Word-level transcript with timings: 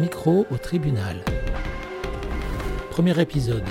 micro 0.00 0.46
au 0.50 0.56
tribunal. 0.58 1.16
Premier 2.90 3.18
épisode. 3.20 3.64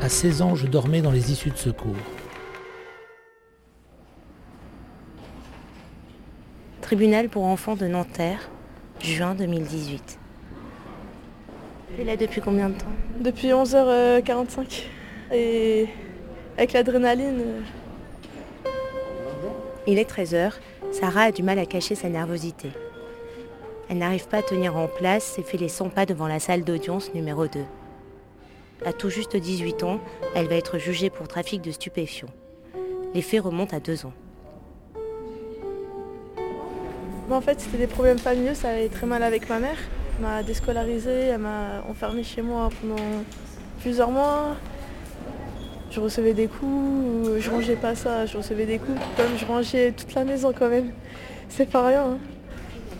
À 0.00 0.08
16 0.08 0.42
ans, 0.42 0.54
je 0.54 0.66
dormais 0.66 1.02
dans 1.02 1.10
les 1.10 1.32
issues 1.32 1.50
de 1.50 1.56
secours. 1.56 1.96
Tribunal 6.80 7.28
pour 7.28 7.44
enfants 7.44 7.76
de 7.76 7.86
Nanterre, 7.86 8.50
juin 9.00 9.34
2018. 9.34 10.18
Tu 11.94 12.00
es 12.00 12.04
là 12.04 12.16
depuis 12.16 12.40
combien 12.40 12.68
de 12.70 12.74
temps? 12.74 12.86
Depuis 13.20 13.48
11h45. 13.48 14.84
Et 15.32 15.86
avec 16.56 16.72
l'adrénaline. 16.72 17.40
euh, 17.40 17.60
Il 19.86 19.98
est 19.98 20.10
13h, 20.10 20.52
Sarah 20.92 21.22
a 21.24 21.32
du 21.32 21.42
mal 21.42 21.58
à 21.58 21.66
cacher 21.66 21.94
sa 21.94 22.08
nervosité. 22.08 22.70
Elle 23.90 23.98
n'arrive 23.98 24.28
pas 24.28 24.36
à 24.38 24.42
tenir 24.42 24.76
en 24.76 24.86
place 24.86 25.36
et 25.36 25.42
fait 25.42 25.56
les 25.58 25.68
100 25.68 25.88
pas 25.88 26.06
devant 26.06 26.28
la 26.28 26.38
salle 26.38 26.62
d'audience 26.62 27.12
numéro 27.12 27.48
2. 27.48 27.58
À 28.86 28.92
tout 28.92 29.10
juste 29.10 29.36
18 29.36 29.82
ans, 29.82 29.98
elle 30.36 30.46
va 30.46 30.54
être 30.54 30.78
jugée 30.78 31.10
pour 31.10 31.26
trafic 31.26 31.60
de 31.60 31.72
stupéfiants. 31.72 32.30
Les 33.14 33.20
faits 33.20 33.42
remontent 33.42 33.76
à 33.76 33.80
deux 33.80 34.06
ans. 34.06 34.12
Mais 37.28 37.34
en 37.34 37.40
fait, 37.40 37.60
c'était 37.60 37.78
des 37.78 37.88
problèmes 37.88 38.20
familiaux, 38.20 38.54
ça 38.54 38.68
allait 38.68 38.88
très 38.88 39.08
mal 39.08 39.24
avec 39.24 39.48
ma 39.48 39.58
mère. 39.58 39.76
Elle 40.18 40.22
m'a 40.24 40.42
déscolarisée, 40.44 41.26
elle 41.32 41.38
m'a 41.38 41.82
enfermée 41.90 42.22
chez 42.22 42.42
moi 42.42 42.68
pendant 42.80 43.02
plusieurs 43.80 44.12
mois. 44.12 44.54
Je 45.90 45.98
recevais 45.98 46.32
des 46.32 46.46
coups, 46.46 47.40
je 47.40 47.50
rangeais 47.50 47.74
pas 47.74 47.96
ça, 47.96 48.24
je 48.24 48.36
recevais 48.36 48.66
des 48.66 48.78
coups. 48.78 49.00
Comme 49.16 49.36
je 49.36 49.44
rangeais 49.44 49.90
toute 49.90 50.14
la 50.14 50.24
maison 50.24 50.52
quand 50.56 50.68
même. 50.68 50.92
C'est 51.48 51.68
pas 51.68 51.84
rien. 51.88 52.04
hein. 52.04 52.18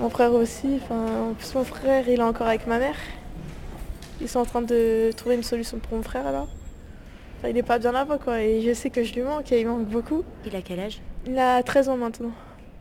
Mon 0.00 0.08
frère 0.08 0.32
aussi, 0.32 0.80
enfin, 0.82 1.30
en 1.30 1.34
plus 1.34 1.54
mon 1.54 1.62
frère 1.62 2.08
il 2.08 2.20
est 2.20 2.22
encore 2.22 2.46
avec 2.46 2.66
ma 2.66 2.78
mère. 2.78 2.96
Ils 4.22 4.30
sont 4.30 4.38
en 4.38 4.46
train 4.46 4.62
de 4.62 5.10
trouver 5.14 5.34
une 5.34 5.42
solution 5.42 5.78
pour 5.78 5.94
mon 5.94 6.02
frère 6.02 6.32
là. 6.32 6.46
Enfin, 7.38 7.48
il 7.48 7.56
est 7.58 7.62
pas 7.62 7.78
bien 7.78 7.92
là-bas 7.92 8.16
quoi 8.16 8.40
et 8.40 8.62
je 8.62 8.72
sais 8.72 8.88
que 8.88 9.04
je 9.04 9.12
lui 9.12 9.20
manque 9.20 9.52
et 9.52 9.60
il 9.60 9.66
manque 9.66 9.84
beaucoup. 9.84 10.24
Il 10.46 10.56
a 10.56 10.62
quel 10.62 10.80
âge? 10.80 11.02
Il 11.26 11.38
a 11.38 11.62
13 11.62 11.90
ans 11.90 11.98
maintenant. 11.98 12.32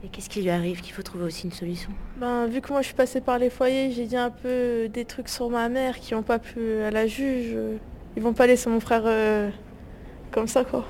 Et 0.02 0.08
qu'est-ce 0.08 0.30
qui 0.30 0.42
lui 0.42 0.50
arrive 0.50 0.80
qu'il 0.80 0.94
faut 0.94 1.04
trouver 1.04 1.26
aussi 1.26 1.46
une 1.46 1.52
solution? 1.52 1.92
Ben, 2.16 2.48
vu 2.48 2.62
que 2.62 2.72
moi 2.72 2.82
je 2.82 2.86
suis 2.86 2.96
passée 2.96 3.20
par 3.20 3.38
les 3.38 3.50
foyers, 3.50 3.92
j'ai 3.92 4.06
dit 4.06 4.16
un 4.16 4.30
peu 4.30 4.88
des 4.88 5.04
trucs 5.04 5.28
sur 5.28 5.50
ma 5.50 5.68
mère 5.68 6.00
qui 6.00 6.14
n'ont 6.14 6.24
pas 6.24 6.40
pu 6.40 6.82
à 6.84 6.90
la 6.90 7.06
juge. 7.06 7.54
Ils 8.16 8.24
vont 8.24 8.32
pas 8.32 8.48
laisser 8.48 8.70
mon 8.70 8.80
frère 8.80 9.04
euh, 9.06 9.50
comme 10.32 10.48
ça 10.48 10.64
quoi. 10.64 10.86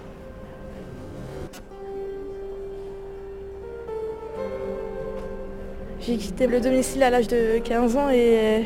J'ai 6.09 6.17
quitté 6.17 6.47
le 6.47 6.59
domicile 6.59 7.03
à 7.03 7.11
l'âge 7.11 7.27
de 7.27 7.59
15 7.59 7.95
ans 7.95 8.09
et 8.09 8.65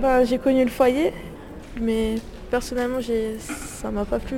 ben, 0.00 0.22
j'ai 0.22 0.38
connu 0.38 0.62
le 0.62 0.70
foyer, 0.70 1.12
mais 1.80 2.14
personnellement 2.52 3.00
ça 3.40 3.90
m'a 3.90 4.04
pas 4.04 4.20
plu. 4.20 4.36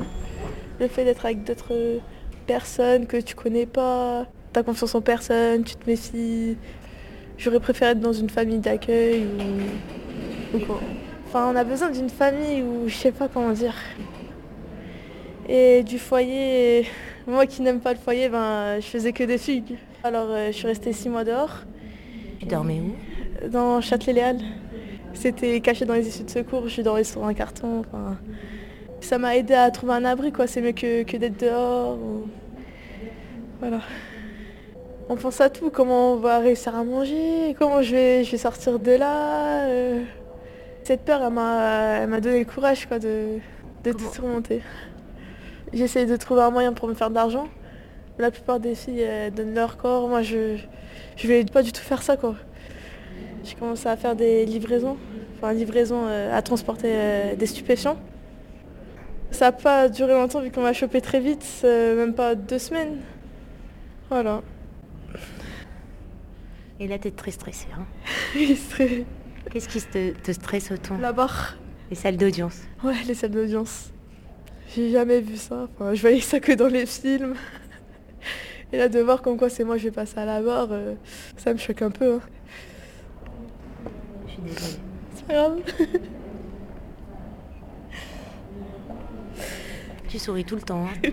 Le 0.81 0.89
fait 0.89 1.05
d'être 1.05 1.27
avec 1.27 1.45
d'autres 1.45 2.01
personnes 2.47 3.07
que 3.07 3.19
tu 3.19 3.35
connais 3.35 3.67
pas, 3.67 4.27
t'as 4.55 4.63
confiance 4.63 4.95
en 4.95 5.03
personne, 5.03 5.65
tu 5.65 5.75
te 5.77 5.87
méfies. 5.87 6.57
J'aurais 7.37 7.61
préféré 7.61 7.91
être 7.91 8.01
dans 8.01 8.15
une 8.15 8.31
famille 8.31 8.61
d'accueil 8.61 9.27
ou 10.55 10.61
quoi. 10.61 10.81
Enfin, 11.27 11.53
on 11.53 11.57
a 11.57 11.65
besoin 11.65 11.91
d'une 11.91 12.09
famille 12.09 12.63
ou 12.63 12.89
je 12.89 12.95
sais 12.95 13.13
pas 13.13 13.29
comment 13.29 13.53
dire. 13.53 13.75
Et 15.47 15.83
du 15.83 15.99
foyer, 15.99 16.87
moi 17.27 17.45
qui 17.45 17.61
n'aime 17.61 17.81
pas 17.81 17.93
le 17.93 17.99
foyer, 17.99 18.31
ben, 18.31 18.81
je 18.81 18.87
faisais 18.87 19.13
que 19.13 19.25
des 19.25 19.37
fugues. 19.37 19.77
Alors 20.05 20.29
euh, 20.31 20.47
je 20.47 20.53
suis 20.53 20.67
restée 20.67 20.95
six 20.95 21.11
mois 21.11 21.25
dehors, 21.25 21.67
Tu 22.41 22.47
dormais 22.47 22.81
où 22.81 23.49
dans 23.49 23.81
Châtelet-Léal. 23.81 24.39
C'était 25.15 25.61
caché 25.61 25.85
dans 25.85 25.95
les 25.95 26.07
issues 26.09 26.25
de 26.25 26.31
secours, 26.31 26.69
je 26.69 26.83
dormais 26.83 27.05
sur 27.05 27.25
un 27.25 27.35
carton. 27.35 27.81
enfin. 27.81 28.17
Ça 29.01 29.19
m'a 29.19 29.37
aidé 29.37 29.55
à 29.55 29.71
trouver 29.71 29.95
un 29.95 30.05
abri, 30.05 30.31
quoi. 30.33 30.47
C'est 30.47 30.61
mieux 30.61 30.73
que, 30.73 31.03
que 31.05 31.17
d'être 31.17 31.41
dehors. 31.41 31.97
ou- 31.99 32.27
Voilà. 33.61 33.81
On 35.09 35.17
pense 35.17 35.41
à 35.41 35.51
tout, 35.51 35.71
comment 35.71 36.13
on 36.13 36.17
va 36.17 36.39
réussir 36.39 36.77
à 36.77 36.85
manger, 36.85 37.57
comment 37.59 37.83
je 37.83 37.91
vais, 37.93 38.25
je 38.25 38.31
vais 38.31 38.37
sortir 38.39 38.79
de 38.79 38.93
là. 38.93 39.65
euh. 39.67 40.03
Cette 40.85 41.01
peur, 41.03 41.21
elle 41.25 41.33
m'a 41.33 42.21
donné 42.21 42.39
le 42.41 42.45
courage 42.45 42.87
quoi, 42.87 42.99
de, 42.99 43.39
de 43.85 43.93
tout 43.93 44.09
surmonter. 44.13 44.63
J'essaie 45.73 46.07
de 46.07 46.17
trouver 46.17 46.43
un 46.43 46.51
moyen 46.51 46.73
pour 46.73 46.89
me 46.89 46.95
faire 46.95 47.11
de 47.11 47.15
l'argent. 47.17 47.49
La 48.19 48.31
plupart 48.31 48.61
des 48.61 48.75
filles 48.75 49.01
elles 49.01 49.33
donnent 49.33 49.55
leur 49.55 49.77
corps. 49.77 50.09
Moi, 50.09 50.23
je 50.23 50.57
je 51.17 51.27
vais 51.29 51.45
pas 51.45 51.63
du 51.63 51.73
tout 51.73 51.83
faire 51.83 52.03
ça. 52.03 52.17
quoi. 52.17 52.35
J'ai 53.45 53.55
commencé 53.55 53.89
à 53.89 53.97
faire 53.97 54.17
des 54.17 54.45
livraisons, 54.45 54.97
enfin 55.37 55.53
livraisons 55.53 56.07
euh, 56.07 56.37
à 56.37 56.43
transporter 56.43 56.89
euh, 56.91 57.37
des 57.37 57.47
stupéfiants. 57.47 57.97
Ça 59.31 59.47
n'a 59.47 59.53
pas 59.53 59.89
duré 59.89 60.13
longtemps 60.13 60.41
vu 60.41 60.51
qu'on 60.51 60.63
m'a 60.63 60.73
chopé 60.73 61.01
très 61.01 61.21
vite, 61.21 61.47
euh, 61.65 61.97
même 61.97 62.15
pas 62.15 62.35
deux 62.35 62.59
semaines. 62.59 62.99
Voilà. 64.11 64.43
Et 66.81 66.89
là, 66.89 66.99
t'es 66.99 67.11
très 67.11 67.31
stressée. 67.31 67.69
Hein 67.79 67.85
Il 68.37 68.57
serait 68.57 69.05
Qu'est-ce 69.51 69.69
qui 69.69 69.81
te, 69.81 70.11
te 70.13 70.33
stresse 70.33 70.71
autant? 70.71 70.99
La 70.99 71.13
barre. 71.13 71.57
Les 71.91 71.97
salles 71.97 72.17
d'audience. 72.17 72.61
Ouais, 72.85 72.95
les 73.07 73.15
salles 73.15 73.31
d'audience. 73.31 73.91
J'ai 74.75 74.91
jamais 74.91 75.21
vu 75.21 75.37
ça. 75.37 75.69
Enfin, 75.75 75.95
je 75.95 76.01
voyais 76.01 76.21
ça 76.21 76.41
que 76.41 76.53
dans 76.53 76.69
les 76.69 76.87
films. 76.87 77.35
Et 78.73 78.79
là, 78.79 78.89
de 78.89 79.01
voir 79.01 79.21
comme 79.23 79.37
quoi 79.37 79.49
c'est 79.51 79.65
moi 79.65 79.77
je 79.79 79.85
vais 79.85 79.91
passer 79.91 80.19
à 80.19 80.25
la 80.25 80.41
barre, 80.43 80.69
euh, 80.71 80.95
ça 81.37 81.53
me 81.53 81.59
choque 81.59 81.83
un 81.83 81.91
peu. 81.91 82.15
hein. 82.15 82.21
Je 84.27 84.33
suis 84.33 84.43
désolée. 84.43 84.79
C'est 85.15 85.27
pas 85.27 85.33
grave. 85.35 85.61
Tu 90.09 90.19
souris 90.19 90.45
tout 90.45 90.57
le 90.57 90.63
temps. 90.63 90.87
hein. 90.87 91.11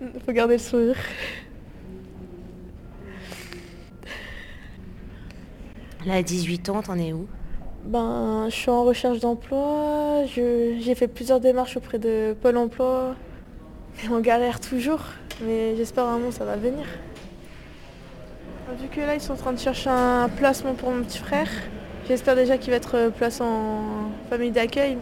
Faut 0.26 0.32
garder 0.32 0.54
le 0.54 0.60
sourire. 0.60 0.96
Là, 6.06 6.14
à 6.14 6.22
18 6.22 6.68
ans, 6.70 6.82
t'en 6.82 6.96
es 6.98 7.12
où? 7.12 7.26
Ben, 7.84 8.46
je 8.48 8.54
suis 8.54 8.70
en 8.70 8.84
recherche 8.84 9.20
d'emploi. 9.20 10.24
J'ai 10.26 10.94
fait 10.94 11.08
plusieurs 11.08 11.40
démarches 11.40 11.76
auprès 11.76 11.98
de 11.98 12.34
Pôle 12.40 12.56
emploi. 12.56 13.16
Et 14.04 14.08
on 14.08 14.20
galère 14.20 14.60
toujours. 14.60 15.00
Mais 15.42 15.76
j'espère 15.76 16.04
un 16.04 16.18
moment 16.18 16.30
ça 16.30 16.44
va 16.44 16.56
venir. 16.56 16.86
Vu 18.80 18.88
que 18.88 19.00
là, 19.00 19.14
ils 19.14 19.20
sont 19.20 19.32
en 19.32 19.36
train 19.36 19.52
de 19.52 19.58
chercher 19.58 19.90
un 19.90 20.28
placement 20.28 20.74
pour 20.74 20.90
mon 20.90 21.02
petit 21.02 21.18
frère, 21.18 21.48
j'espère 22.06 22.36
déjà 22.36 22.56
qu'il 22.56 22.70
va 22.70 22.76
être 22.76 23.10
placé 23.16 23.42
en 23.42 24.10
famille 24.28 24.52
d'accueil. 24.52 24.98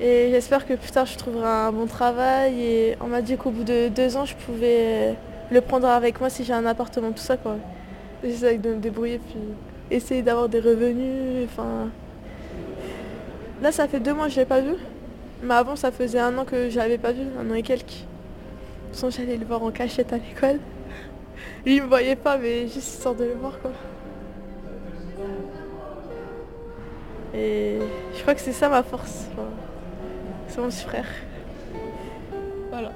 Et 0.00 0.28
j'espère 0.30 0.66
que 0.66 0.74
plus 0.74 0.90
tard, 0.90 1.06
je 1.06 1.16
trouverai 1.16 1.48
un 1.48 1.72
bon 1.72 1.86
travail. 1.86 2.60
Et 2.60 2.96
on 3.00 3.06
m'a 3.06 3.22
dit 3.22 3.36
qu'au 3.36 3.50
bout 3.50 3.64
de 3.64 3.88
deux 3.88 4.16
ans, 4.16 4.26
je 4.26 4.34
pouvais 4.34 5.16
le 5.50 5.60
prendre 5.60 5.88
avec 5.88 6.20
moi 6.20 6.28
si 6.28 6.44
j'ai 6.44 6.52
un 6.52 6.66
appartement, 6.66 7.12
tout 7.12 7.22
ça 7.22 7.36
quoi. 7.36 7.56
J'essaie 8.22 8.58
de 8.58 8.74
me 8.74 8.80
débrouiller 8.80 9.18
puis 9.18 9.38
essayer 9.90 10.22
d'avoir 10.22 10.48
des 10.48 10.60
revenus. 10.60 11.46
Enfin, 11.46 11.88
Là, 13.60 13.72
ça 13.72 13.88
fait 13.88 13.98
deux 13.98 14.14
mois 14.14 14.26
que 14.26 14.32
je 14.32 14.40
l'ai 14.40 14.46
pas 14.46 14.60
vu. 14.60 14.74
Mais 15.42 15.54
avant, 15.54 15.74
ça 15.76 15.90
faisait 15.90 16.20
un 16.20 16.36
an 16.38 16.44
que 16.44 16.70
je 16.70 16.76
l'avais 16.76 16.98
pas 16.98 17.12
vu, 17.12 17.22
un 17.40 17.50
an 17.50 17.54
et 17.54 17.62
quelques. 17.62 18.04
Façon, 18.92 19.10
j'allais 19.10 19.36
le 19.36 19.44
voir 19.44 19.62
en 19.62 19.70
cachette 19.70 20.12
à 20.12 20.16
l'école. 20.16 20.58
Lui, 21.64 21.76
il 21.76 21.82
me 21.82 21.88
voyait 21.88 22.16
pas, 22.16 22.36
mais 22.38 22.62
juste 22.62 22.94
histoire 22.94 23.14
de 23.14 23.24
le 23.24 23.34
voir, 23.34 23.58
quoi. 23.60 23.70
Et 27.34 27.78
je 28.16 28.22
crois 28.22 28.34
que 28.34 28.40
c'est 28.40 28.52
ça 28.52 28.68
ma 28.68 28.82
force. 28.82 29.26
Enfin, 29.32 29.48
c'est 30.48 30.60
mon 30.60 30.68
petit 30.68 30.84
frère. 30.84 31.06
Voilà. 32.70 32.90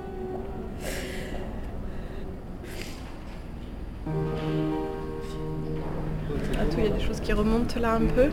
À 6.60 6.64
tout, 6.64 6.78
il 6.78 6.84
y 6.84 6.86
a 6.86 6.90
des 6.90 7.00
choses 7.04 7.20
qui 7.20 7.32
remontent 7.32 7.78
là 7.80 7.94
un 7.94 8.06
peu. 8.06 8.28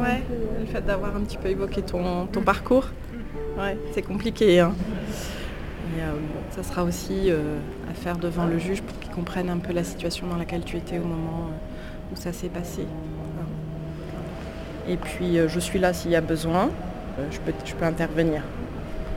Ouais, 0.00 0.22
le 0.58 0.66
fait 0.66 0.82
d'avoir 0.84 1.16
un 1.16 1.20
petit 1.20 1.36
peu 1.36 1.48
évoqué 1.48 1.82
ton, 1.82 2.26
ton 2.26 2.42
parcours. 2.42 2.86
Ouais, 3.58 3.76
c'est 3.92 4.02
compliqué. 4.02 4.60
hein. 4.60 4.74
Euh, 5.98 6.12
bon, 6.12 6.40
ça 6.50 6.62
sera 6.62 6.84
aussi 6.84 7.30
euh, 7.30 7.58
à 7.90 7.94
faire 7.94 8.16
devant 8.16 8.46
le 8.46 8.58
juge 8.58 8.82
pour 8.82 8.98
qu'il 8.98 9.10
comprenne 9.10 9.48
un 9.50 9.58
peu 9.58 9.72
la 9.72 9.84
situation 9.84 10.26
dans 10.26 10.36
laquelle 10.36 10.64
tu 10.64 10.76
étais 10.76 10.98
au 10.98 11.04
moment 11.04 11.48
euh, 11.48 12.12
où 12.12 12.16
ça 12.16 12.32
s'est 12.32 12.48
passé. 12.48 12.86
Et 14.88 14.96
puis 14.96 15.38
euh, 15.38 15.48
je 15.48 15.60
suis 15.60 15.78
là 15.78 15.92
s'il 15.92 16.10
y 16.10 16.16
a 16.16 16.20
besoin. 16.20 16.70
Je, 17.30 17.38
peux, 17.40 17.52
je 17.64 17.74
peux 17.74 17.84
intervenir. 17.84 18.42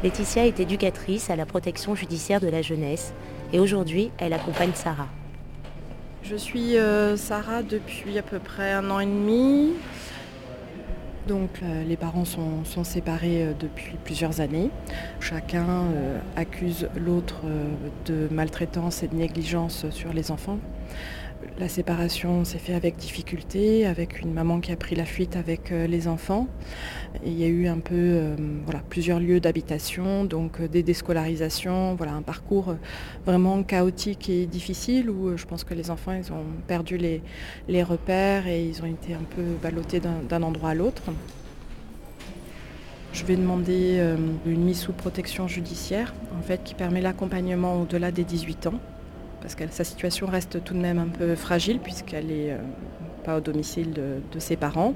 Laetitia 0.03 0.45
est 0.45 0.59
éducatrice 0.59 1.29
à 1.29 1.35
la 1.35 1.45
protection 1.45 1.95
judiciaire 1.95 2.41
de 2.41 2.47
la 2.47 2.61
jeunesse 2.61 3.13
et 3.53 3.59
aujourd'hui, 3.59 4.11
elle 4.17 4.33
accompagne 4.33 4.71
Sarah. 4.73 5.07
Je 6.23 6.35
suis 6.35 6.75
Sarah 7.15 7.63
depuis 7.63 8.17
à 8.17 8.21
peu 8.21 8.39
près 8.39 8.73
un 8.73 8.89
an 8.89 8.99
et 8.99 9.05
demi. 9.05 9.73
Donc 11.27 11.61
euh, 11.61 11.83
les 11.83 11.95
parents 11.95 12.25
sont, 12.25 12.83
séparés 12.83 13.43
euh, 13.43 13.53
depuis 13.57 13.95
plusieurs 14.03 14.41
années. 14.41 14.69
Chacun 15.19 15.67
euh, 15.67 16.19
accuse 16.35 16.89
l'autre 16.97 17.41
de 18.05 18.27
maltraitance 18.29 19.03
et 19.03 19.07
de 19.07 19.15
négligence 19.15 19.89
sur 19.89 20.11
les 20.11 20.31
enfants. 20.31 20.59
La 21.59 21.69
séparation 21.69 22.45
s'est 22.45 22.57
faite 22.57 22.75
avec 22.75 22.97
difficulté, 22.97 23.85
avec 23.85 24.21
une 24.21 24.33
maman 24.33 24.59
qui 24.59 24.71
a 24.71 24.75
pris 24.75 24.95
la 24.95 25.05
fuite 25.05 25.35
avec 25.35 25.71
euh, 25.71 25.87
les 25.87 26.07
enfants. 26.07 26.47
il 27.25 27.33
y 27.39 27.43
a 27.43 27.47
eu 27.47 27.67
un 27.67 27.79
peu 27.79 27.93
euh, 27.95 28.35
voilà, 28.65 28.81
plusieurs 28.89 29.19
lieux 29.19 29.39
d'habitation, 29.39 30.25
donc 30.25 30.61
des 30.61 30.83
déscolarisations, 30.83 31.95
voilà, 31.95 32.13
un 32.13 32.21
parcours 32.21 32.75
vraiment 33.25 33.63
chaotique 33.63 34.29
et 34.29 34.45
difficile 34.45 35.09
où 35.09 35.37
je 35.37 35.45
pense 35.45 35.63
que 35.63 35.73
les 35.73 35.91
enfants 35.91 36.13
ont 36.13 36.61
perdu 36.67 36.97
les, 36.97 37.21
les 37.67 37.83
repères 37.83 38.47
et 38.47 38.65
ils 38.65 38.81
ont 38.81 38.87
été 38.87 39.13
un 39.13 39.23
peu 39.35 39.43
ballottés 39.61 39.99
d'un 39.99 40.43
endroit 40.43 40.71
à 40.71 40.75
l'autre. 40.75 41.03
Je 43.13 43.25
vais 43.25 43.35
demander 43.35 44.01
une 44.45 44.63
mise 44.63 44.79
sous 44.79 44.93
protection 44.93 45.47
judiciaire 45.47 46.13
en 46.37 46.41
fait, 46.41 46.63
qui 46.63 46.73
permet 46.73 47.01
l'accompagnement 47.01 47.81
au-delà 47.81 48.11
des 48.11 48.23
18 48.23 48.67
ans 48.67 48.79
parce 49.43 49.55
que 49.55 49.65
sa 49.69 49.83
situation 49.83 50.25
reste 50.25 50.63
tout 50.63 50.73
de 50.73 50.79
même 50.79 50.97
un 50.97 51.09
peu 51.09 51.35
fragile 51.35 51.79
puisqu'elle 51.79 52.27
n'est 52.27 52.51
euh, 52.51 52.57
pas 53.25 53.37
au 53.37 53.41
domicile 53.41 53.91
de, 53.91 54.39
ses 54.39 54.55
parents. 54.55 54.93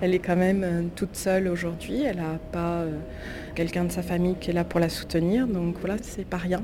Elle 0.00 0.14
est 0.14 0.20
quand 0.20 0.36
même 0.36 0.64
euh, 0.64 0.82
toute 0.96 1.14
seule 1.14 1.48
aujourd'hui, 1.48 2.02
elle 2.02 2.16
n'a 2.16 2.38
pas 2.50 2.80
euh, 2.80 2.92
quelqu'un 3.54 3.84
de 3.84 3.92
sa 3.92 4.02
famille 4.02 4.36
qui 4.40 4.50
est 4.50 4.52
là 4.54 4.64
pour 4.64 4.80
la 4.80 4.88
soutenir, 4.88 5.46
donc 5.46 5.76
voilà, 5.80 5.96
c'est 6.00 6.24
pas 6.24 6.38
rien. 6.38 6.62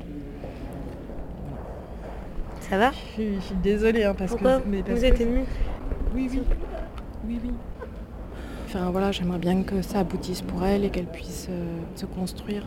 Ça 2.61 2.79
va? 2.79 2.91
Je 3.17 3.39
suis, 3.39 3.55
désolée 3.61 4.03
hein, 4.03 4.15
parce 4.17 4.33
que... 4.33 4.43
Mais 4.65 4.81
Vous 4.81 5.05
êtes 5.05 5.21
émue 5.21 5.43
Oui, 6.15 6.27
oui. 6.31 6.41
Oui, 7.27 7.39
oui. 7.43 7.51
Enfin 8.65 8.89
voilà, 8.89 9.11
j'aimerais 9.11 9.37
bien 9.39 9.61
que 9.61 9.83
ça 9.83 9.99
aboutisse 9.99 10.41
pour 10.41 10.65
elle 10.65 10.85
et 10.85 10.89
qu'elle 10.89 11.05
puisse 11.05 11.49
se 11.95 12.05
construire. 12.07 12.65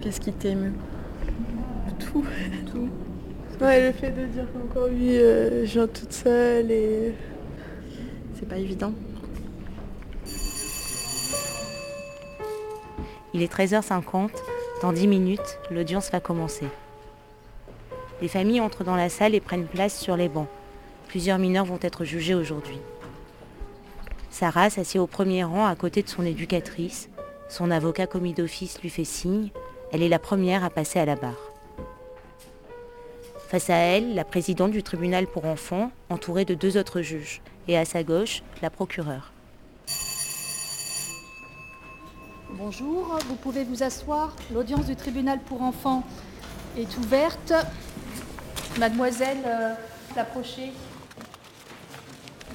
Qu'est-ce 0.00 0.20
qui 0.20 0.32
t'émeut? 0.32 0.72
Tout. 1.92 2.24
Ouais, 3.60 3.86
le 3.86 3.92
fait 3.92 4.10
de 4.10 4.26
dire 4.26 4.46
qu'encore 4.52 4.88
oui, 4.90 5.16
euh, 5.16 5.64
je 5.64 5.72
viens 5.72 5.86
toute 5.86 6.12
seule 6.12 6.70
et. 6.70 7.14
C'est 8.34 8.48
pas 8.48 8.58
évident. 8.58 8.92
Il 13.32 13.42
est 13.42 13.52
13h50. 13.52 14.30
Dans 14.82 14.92
10 14.92 15.06
minutes, 15.06 15.58
l'audience 15.70 16.10
va 16.10 16.20
commencer. 16.20 16.66
Les 18.20 18.28
familles 18.28 18.60
entrent 18.60 18.84
dans 18.84 18.96
la 18.96 19.08
salle 19.08 19.34
et 19.34 19.40
prennent 19.40 19.66
place 19.66 19.98
sur 19.98 20.16
les 20.16 20.28
bancs. 20.28 20.48
Plusieurs 21.08 21.38
mineurs 21.38 21.64
vont 21.64 21.78
être 21.80 22.04
jugés 22.04 22.34
aujourd'hui. 22.34 22.78
Sarah 24.30 24.68
s'assied 24.68 24.98
au 24.98 25.06
premier 25.06 25.44
rang 25.44 25.64
à 25.64 25.76
côté 25.76 26.02
de 26.02 26.08
son 26.08 26.24
éducatrice. 26.24 27.08
Son 27.48 27.70
avocat 27.70 28.06
commis 28.06 28.34
d'office 28.34 28.80
lui 28.82 28.90
fait 28.90 29.04
signe. 29.04 29.50
Elle 29.92 30.02
est 30.02 30.08
la 30.08 30.18
première 30.18 30.64
à 30.64 30.70
passer 30.70 30.98
à 30.98 31.04
la 31.04 31.14
barre. 31.14 31.43
Face 33.54 33.70
à 33.70 33.76
elle, 33.76 34.16
la 34.16 34.24
présidente 34.24 34.72
du 34.72 34.82
tribunal 34.82 35.28
pour 35.28 35.44
enfants, 35.44 35.92
entourée 36.10 36.44
de 36.44 36.54
deux 36.54 36.76
autres 36.76 37.02
juges, 37.02 37.40
et 37.68 37.78
à 37.78 37.84
sa 37.84 38.02
gauche, 38.02 38.42
la 38.62 38.68
procureure. 38.68 39.32
Bonjour, 42.50 43.16
vous 43.28 43.36
pouvez 43.36 43.62
vous 43.62 43.84
asseoir. 43.84 44.34
L'audience 44.52 44.86
du 44.86 44.96
tribunal 44.96 45.38
pour 45.38 45.62
enfants 45.62 46.02
est 46.76 46.98
ouverte. 46.98 47.52
Mademoiselle 48.80 49.38
euh, 49.46 49.74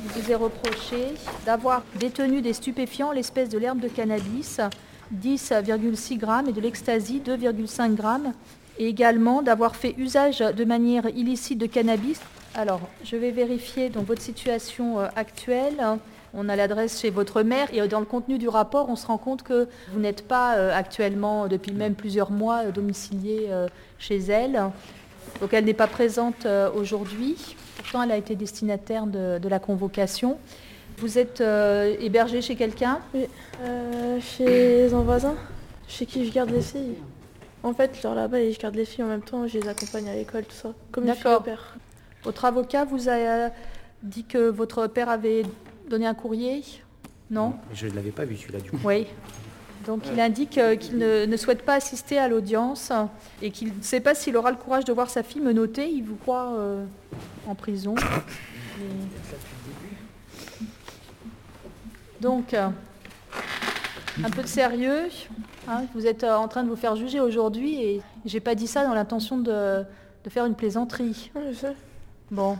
vous 0.03 0.31
est 0.31 0.35
reproché 0.35 1.13
d'avoir 1.45 1.83
détenu 1.95 2.41
des 2.41 2.51
stupéfiants, 2.51 3.13
l'espèce 3.13 3.47
de 3.47 3.57
l'herbe 3.57 3.79
de 3.79 3.87
cannabis, 3.87 4.59
10,6 5.15 6.17
grammes, 6.17 6.49
et 6.49 6.51
de 6.51 6.59
l'ecstasy, 6.59 7.21
2,5 7.25 7.95
grammes, 7.95 8.33
et 8.79 8.87
également 8.87 9.41
d'avoir 9.41 9.75
fait 9.75 9.93
usage 9.97 10.39
de 10.39 10.63
manière 10.63 11.07
illicite 11.09 11.59
de 11.59 11.67
cannabis. 11.67 12.19
Alors, 12.55 12.81
je 13.03 13.15
vais 13.15 13.31
vérifier 13.31 13.89
votre 13.89 14.21
situation 14.21 14.99
euh, 14.99 15.07
actuelle. 15.15 15.77
On 16.33 16.49
a 16.49 16.55
l'adresse 16.55 16.99
chez 16.99 17.09
votre 17.09 17.43
mère 17.43 17.67
et 17.73 17.87
dans 17.87 17.99
le 17.99 18.05
contenu 18.05 18.37
du 18.37 18.47
rapport, 18.47 18.89
on 18.89 18.95
se 18.95 19.05
rend 19.05 19.17
compte 19.17 19.43
que 19.43 19.67
vous 19.91 19.99
n'êtes 19.99 20.27
pas 20.27 20.55
euh, 20.55 20.75
actuellement, 20.75 21.47
depuis 21.47 21.73
même 21.73 21.95
plusieurs 21.95 22.31
mois, 22.31 22.65
euh, 22.65 22.71
domicilié 22.71 23.49
chez 23.97 24.17
elle. 24.17 24.61
Donc 25.41 25.53
elle 25.53 25.65
n'est 25.65 25.73
pas 25.73 25.87
présente 25.87 26.47
aujourd'hui. 26.75 27.55
Pourtant, 27.77 28.03
elle 28.03 28.11
a 28.11 28.17
été 28.17 28.35
destinataire 28.35 29.05
de, 29.05 29.47
la 29.47 29.59
convocation. 29.59 30.37
Vous 30.97 31.17
êtes 31.17 31.41
hébergé 31.99 32.41
chez 32.41 32.55
quelqu'un? 32.55 32.99
Oui, 33.13 33.27
chez 34.21 34.91
un 34.93 35.01
voisin, 35.01 35.35
chez 35.87 36.05
qui 36.05 36.25
je 36.25 36.33
garde 36.33 36.49
les 36.49 36.61
filles. 36.61 36.95
En 37.61 37.73
fait, 37.73 38.01
genre 38.01 38.15
là-bas, 38.15 38.51
je 38.51 38.57
garde 38.57 38.75
les 38.75 38.85
filles 38.85 39.03
en 39.03 39.07
même 39.07 39.21
temps, 39.21 39.45
je 39.45 39.57
les 39.59 39.67
accompagne 39.67 40.07
à 40.09 40.15
l'école, 40.15 40.45
tout 40.45 40.55
ça. 40.55 40.73
Comme 40.91 41.05
D'accord. 41.05 41.43
père. 41.43 41.75
Votre 42.23 42.45
avocat 42.45 42.85
vous 42.85 43.09
a 43.09 43.13
euh, 43.13 43.49
dit 44.03 44.23
que 44.23 44.49
votre 44.49 44.87
père 44.87 45.09
avait 45.09 45.43
donné 45.89 46.07
un 46.07 46.13
courrier? 46.13 46.63
Non? 47.29 47.55
Je 47.73 47.87
ne 47.87 47.93
l'avais 47.93 48.11
pas 48.11 48.23
vu 48.25 48.37
celui-là 48.37 48.59
du 48.59 48.71
coup. 48.71 48.79
Oui. 48.83 49.07
Donc 49.85 50.03
il 50.11 50.19
indique 50.19 50.57
euh, 50.57 50.75
qu'il 50.75 50.97
ne, 50.97 51.37
souhaite 51.37 51.63
pas 51.63 51.75
assister 51.75 52.17
à 52.17 52.27
l'audience 52.27 52.91
et 53.41 53.51
qu'il 53.51 53.69
ne 53.69 53.81
sait 53.81 54.01
pas 54.01 54.13
s'il 54.15 54.35
aura 54.35 54.51
le 54.51 54.57
courage 54.57 54.83
de 54.85 54.91
voir 54.93 55.09
sa 55.09 55.23
fille 55.23 55.41
me 55.41 55.53
noter. 55.53 55.89
Il 55.89 56.03
vous 56.03 56.17
croit 56.17 56.53
euh, 56.57 56.85
en 57.47 57.55
prison. 57.55 57.95
Donc, 62.21 62.53
un 62.53 62.73
peu 64.29 64.41
de 64.41 64.47
sérieux. 64.47 65.07
Hein, 65.69 65.85
vous 65.93 66.07
êtes 66.07 66.23
euh, 66.23 66.33
en 66.33 66.47
train 66.47 66.63
de 66.63 66.69
vous 66.69 66.75
faire 66.75 66.95
juger 66.95 67.19
aujourd'hui 67.19 67.83
et 67.83 68.01
j'ai 68.25 68.39
pas 68.39 68.55
dit 68.55 68.65
ça 68.65 68.83
dans 68.83 68.95
l'intention 68.95 69.37
de, 69.37 69.85
faire 70.27 70.45
une 70.45 70.55
plaisanterie. 70.55 71.31
je 71.35 71.53
sais. 71.53 71.75
Bon. 72.31 72.57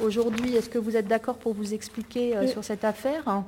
Aujourd'hui, 0.00 0.56
est-ce 0.56 0.68
que 0.68 0.78
vous 0.78 0.96
êtes 0.96 1.06
d'accord 1.06 1.36
pour 1.36 1.54
vous 1.54 1.72
expliquer 1.72 2.36
euh, 2.36 2.48
sur 2.48 2.64
cette 2.64 2.84
affaire? 2.84 3.44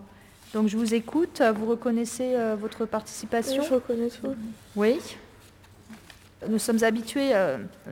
Donc 0.55 0.69
je 0.69 0.77
vous 0.77 0.95
écoute. 0.95 1.43
Vous 1.57 1.67
reconnaissez 1.67 2.37
euh, 2.37 2.55
votre 2.55 2.87
participation? 2.87 3.65
Je 3.65 3.75
reconnais 3.75 4.09
tout. 4.09 4.35
Oui. 4.77 5.01
Nous 6.49 6.61
sommes 6.61 6.85
habitués 6.85 7.33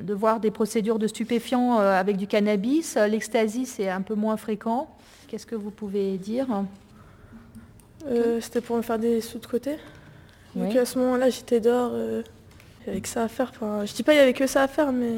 de 0.01 0.15
voir 0.15 0.39
des 0.39 0.53
procédures 0.53 1.01
de 1.01 1.09
stupéfiants 1.09 1.79
avec 1.79 2.17
du 2.17 2.27
cannabis. 2.29 2.97
L'ecstasy, 2.97 3.67
c'est 3.67 3.89
un 3.89 4.03
peu 4.03 4.15
moins 4.15 4.37
fréquent. 4.37 4.95
Qu'est-ce 5.27 5.47
que 5.47 5.57
vous 5.57 5.71
pouvez 5.71 6.19
dire? 6.19 6.47
Euh, 8.07 8.41
c'était 8.41 8.61
pour 8.61 8.77
me 8.77 8.83
faire 8.83 8.99
des 8.99 9.21
sous 9.21 9.39
de 9.39 9.47
côté. 9.47 9.77
Donc 10.55 10.75
à 10.77 10.85
ce 10.85 10.99
moment-là, 10.99 11.31
j'étais 11.31 11.61
dehors, 11.61 11.91
euh, 11.95 12.23
il 12.87 12.91
avait 12.91 13.01
que 13.01 13.09
ça 13.09 13.25
à 13.25 13.29
faire. 13.29 13.51
Enfin, 13.55 13.85
je 13.85 13.93
dis 13.93 14.03
pas 14.03 14.13
qu'il 14.13 14.21
y 14.21 14.23
avait 14.23 14.33
que 14.33 14.47
ça 14.47 14.63
à 14.63 14.69
faire, 14.69 14.93
mais... 14.93 15.13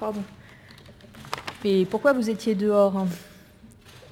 Pardon. 0.00 0.22
Et 1.64 1.84
pourquoi 1.84 2.12
vous 2.12 2.30
étiez 2.30 2.54
dehors 2.54 2.96
hein? 2.96 3.08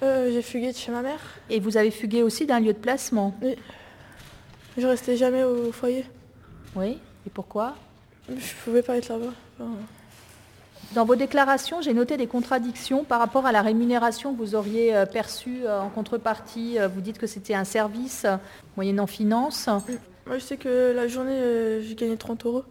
Euh, 0.03 0.31
J'ai 0.33 0.43
fugué 0.43 0.73
de 0.73 0.77
chez 0.77 0.93
ma 0.93 1.03
mère. 1.03 1.21
Et 1.49 1.61
vous 1.61 1.77
avez 1.77 1.91
fugué 1.91 2.23
aussi 2.23 2.47
d'un 2.47 2.61
lieu 2.61 2.73
de 2.73 2.79
placement? 2.79 3.35
Oui. 3.43 3.57
Je 4.77 4.87
restais 4.87 5.17
jamais 5.17 5.45
au 5.45 5.73
foyer. 5.73 6.05
Oui. 6.77 6.99
Et 7.27 7.31
pourquoi? 7.31 7.75
Je 8.29 8.55
pouvais 8.65 8.83
pas 8.83 8.97
être 8.97 9.09
là-bas. 9.09 9.65
Dans 10.95 11.05
vos 11.05 11.15
déclarations, 11.15 11.81
j'ai 11.81 11.95
noté 11.95 12.17
des 12.17 12.27
contradictions 12.27 13.05
par 13.05 13.21
rapport 13.21 13.47
à 13.47 13.53
la 13.53 13.63
rémunération 13.63 14.35
que 14.35 14.39
vous 14.39 14.57
auriez 14.57 14.95
euh, 14.95 15.07
perçue 15.07 15.61
euh, 15.65 15.81
en 15.81 15.89
contrepartie. 15.89 16.81
Euh, 16.81 16.89
vous 16.89 17.01
dites 17.01 17.17
que 17.17 17.29
c'était 17.29 17.55
un 17.55 17.63
service 17.63 18.27
moyennant 18.77 19.07
finance. 19.07 19.69
Moi, 20.27 20.39
je 20.39 20.45
sais 20.45 20.57
que 20.57 20.93
la 20.95 21.07
journée, 21.07 21.81
j'ai 21.83 21.95
gagné 21.95 22.17
30 22.17 22.45
euros. 22.47 22.65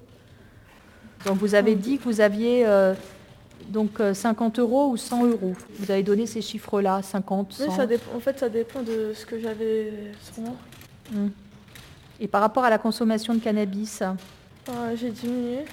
Donc 1.26 1.38
vous 1.38 1.56
avez 1.56 1.76
dit 1.76 1.98
que 1.98 2.04
vous 2.04 2.22
aviez 2.22 2.66
donc 3.68 4.02
50 4.14 4.60
euros 4.60 4.90
ou 4.90 4.98
100 4.98 5.26
euros. 5.26 5.54
Vous 5.78 5.92
avez 5.92 6.04
donné 6.04 6.26
ces 6.26 6.42
chiffres-là, 6.42 7.02
50, 7.02 7.54
100 7.54 7.64
Oui, 7.64 7.76
ça 7.76 7.86
dépend, 7.86 8.16
en 8.16 8.20
fait, 8.20 8.40
ça 8.40 8.48
dépend 8.48 8.82
de 8.82 9.12
ce 9.14 9.26
que 9.26 9.40
j'avais 9.40 9.92
sur 10.22 10.44
moi. 10.44 10.56
Hum. 11.14 11.32
Et 12.22 12.28
par 12.28 12.42
rapport 12.42 12.64
à 12.64 12.70
la 12.70 12.78
consommation 12.78 13.34
de 13.34 13.40
cannabis? 13.40 14.04
J'ai 14.96 15.10
diminué. 15.10 15.66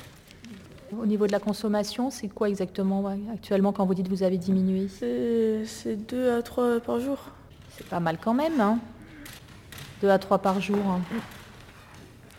Au 1.01 1.07
niveau 1.07 1.27
de 1.27 1.33
la 1.33 1.41
consommation, 1.41 2.11
c'est 2.11 2.29
quoi 2.29 2.49
exactement 2.49 3.05
actuellement 3.33 3.73
quand 3.73 3.85
vous 3.85 3.95
dites 3.95 4.07
que 4.07 4.15
vous 4.15 4.23
avez 4.23 4.39
diminué? 4.39 4.89
C'est 4.89 5.97
2 5.97 6.31
à 6.31 6.43
3 6.43 6.81
par 6.81 7.01
jour. 7.01 7.19
C'est 7.71 7.87
pas 7.87 8.01
mal 8.01 8.19
quand 8.23 8.35
même, 8.35 8.61
hein 8.61 8.79
2 10.03 10.09
à 10.09 10.19
3 10.19 10.39
par 10.39 10.61
jour. 10.61 10.79
Hein. 10.87 11.01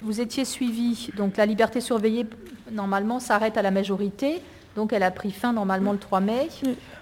Vous 0.02 0.22
étiez 0.22 0.46
suivi, 0.46 1.10
donc 1.18 1.38
la 1.38 1.46
liberté 1.46 1.82
surveillée, 1.82 2.26
normalement, 2.72 3.20
s'arrête 3.20 3.58
à 3.58 3.62
la 3.62 3.72
majorité. 3.72 4.42
Donc 4.76 4.94
elle 4.94 5.04
a 5.04 5.12
pris 5.12 5.32
fin 5.32 5.54
normalement 5.54 5.92
le 5.92 5.98
3 5.98 6.20
mai. 6.20 6.50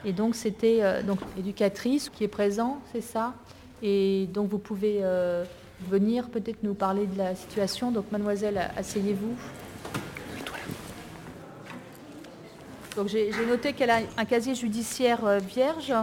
Et 0.05 0.13
donc 0.13 0.35
c'était 0.35 0.79
euh, 0.81 1.03
donc 1.03 1.19
l'éducatrice 1.35 2.09
qui 2.09 2.23
est 2.23 2.29
présent, 2.29 2.79
c'est 2.93 3.01
ça? 3.01 3.33
Et 3.83 4.27
donc 4.33 4.49
vous 4.49 4.59
pouvez 4.59 4.99
euh, 5.01 5.43
venir 5.89 6.29
peut-être 6.29 6.63
nous 6.63 6.73
parler 6.73 7.05
de 7.05 7.17
la 7.17 7.35
situation. 7.35 7.91
Donc 7.91 8.11
mademoiselle, 8.11 8.71
asseyez-vous. 8.77 9.35
Donc 12.95 13.07
j'ai 13.07 13.31
noté 13.47 13.73
qu'elle 13.73 13.89
a 13.89 13.99
un 14.17 14.25
casier 14.25 14.55
judiciaire 14.55 15.25
euh, 15.25 15.39
vierge. 15.39 15.93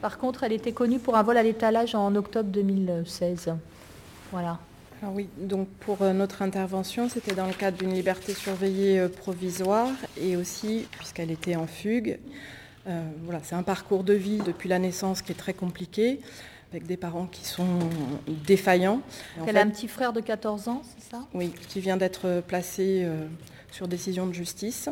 Par 0.00 0.18
contre, 0.18 0.44
elle 0.44 0.52
était 0.52 0.72
connue 0.72 0.98
pour 0.98 1.16
un 1.16 1.22
vol 1.22 1.36
à 1.36 1.42
l'étalage 1.42 1.94
en 1.94 2.14
octobre 2.14 2.50
2016. 2.50 3.54
Voilà. 4.30 4.58
Ah 5.02 5.08
oui, 5.12 5.28
donc 5.36 5.68
pour 5.80 6.00
euh, 6.00 6.12
notre 6.14 6.40
intervention, 6.40 7.08
c'était 7.08 7.34
dans 7.34 7.46
le 7.46 7.52
cadre 7.52 7.76
d'une 7.76 7.92
liberté 7.92 8.32
surveillée 8.32 8.98
euh, 8.98 9.08
provisoire 9.08 9.90
et 10.18 10.36
aussi 10.36 10.86
puisqu'elle 10.92 11.30
était 11.30 11.54
en 11.54 11.66
fugue. 11.66 12.18
Euh, 12.86 13.02
voilà, 13.24 13.40
c'est 13.42 13.54
un 13.54 13.62
parcours 13.62 14.04
de 14.04 14.14
vie 14.14 14.38
depuis 14.38 14.70
la 14.70 14.78
naissance 14.78 15.20
qui 15.20 15.32
est 15.32 15.36
très 15.36 15.52
compliqué, 15.52 16.20
avec 16.72 16.86
des 16.86 16.96
parents 16.96 17.26
qui 17.26 17.44
sont 17.44 17.78
défaillants. 18.46 19.02
Elle 19.46 19.58
a 19.58 19.62
un 19.62 19.68
petit 19.68 19.88
frère 19.88 20.12
de 20.12 20.20
14 20.20 20.68
ans, 20.68 20.82
c'est 20.96 21.10
ça? 21.10 21.26
Oui, 21.34 21.52
qui 21.68 21.80
vient 21.80 21.96
d'être 21.96 22.42
placé 22.46 23.06
sur 23.72 23.88
décision 23.88 24.26
de 24.26 24.32
justice. 24.32 24.88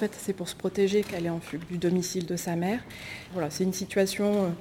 Fait, 0.00 0.16
c'est 0.18 0.32
pour 0.32 0.48
se 0.48 0.54
protéger 0.54 1.02
qu'elle 1.02 1.26
est 1.26 1.30
en 1.30 1.40
fugue 1.40 1.66
du 1.70 1.76
domicile 1.76 2.24
de 2.24 2.34
sa 2.34 2.56
mère. 2.56 2.80
Voilà, 3.34 3.50
c'est 3.50 3.64
une 3.64 3.74
situation 3.74 4.54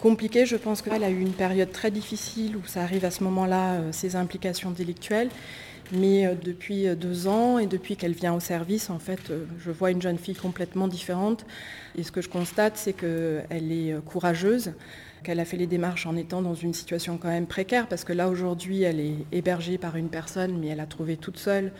compliqué. 0.00 0.44
Je 0.44 0.56
pense 0.56 0.82
qu'elle 0.82 1.02
a 1.02 1.08
eu 1.08 1.18
une 1.18 1.32
période 1.32 1.72
très 1.72 1.90
difficile 1.90 2.58
où 2.58 2.66
ça 2.66 2.82
arrive 2.82 3.06
à 3.06 3.10
ce 3.10 3.24
moment-là, 3.24 3.76
euh, 3.76 3.92
ses 3.92 4.16
implications 4.16 4.70
délictuelles. 4.70 5.30
Mais 5.92 6.26
euh, 6.26 6.34
depuis 6.34 6.88
euh, 6.88 6.94
deux 6.94 7.26
ans 7.26 7.58
et 7.58 7.66
depuis 7.66 7.96
qu'elle 7.96 8.12
vient 8.12 8.34
au 8.34 8.40
service, 8.40 8.90
en 8.90 8.98
fait, 8.98 9.32
je 9.64 9.70
vois 9.70 9.92
une 9.92 10.02
jeune 10.02 10.18
fille 10.18 10.34
complètement 10.34 10.88
différente. 10.88 11.46
Et 11.96 12.02
ce 12.02 12.12
que 12.12 12.20
je 12.20 12.28
constate, 12.28 12.76
c'est 12.76 12.92
qu'elle 12.92 13.72
est 13.72 13.94
courageuse, 14.04 14.74
qu'elle 15.22 15.40
a 15.40 15.44
fait 15.44 15.56
les 15.56 15.66
démarches 15.66 16.06
en 16.06 16.16
étant 16.16 16.42
dans 16.42 16.54
une 16.54 16.74
situation 16.74 17.18
quand 17.18 17.28
même 17.28 17.46
précaire, 17.46 17.88
parce 17.88 18.04
que 18.04 18.12
là, 18.12 18.28
aujourd'hui, 18.28 18.82
elle 18.82 19.00
est 19.00 19.16
hébergée 19.32 19.78
par 19.78 19.96
une 19.96 20.08
personne, 20.08 20.58
mais 20.58 20.68
elle 20.68 20.80
a 20.80 20.86
trouvé 20.86 21.16
toute 21.16 21.38
seule 21.38 21.72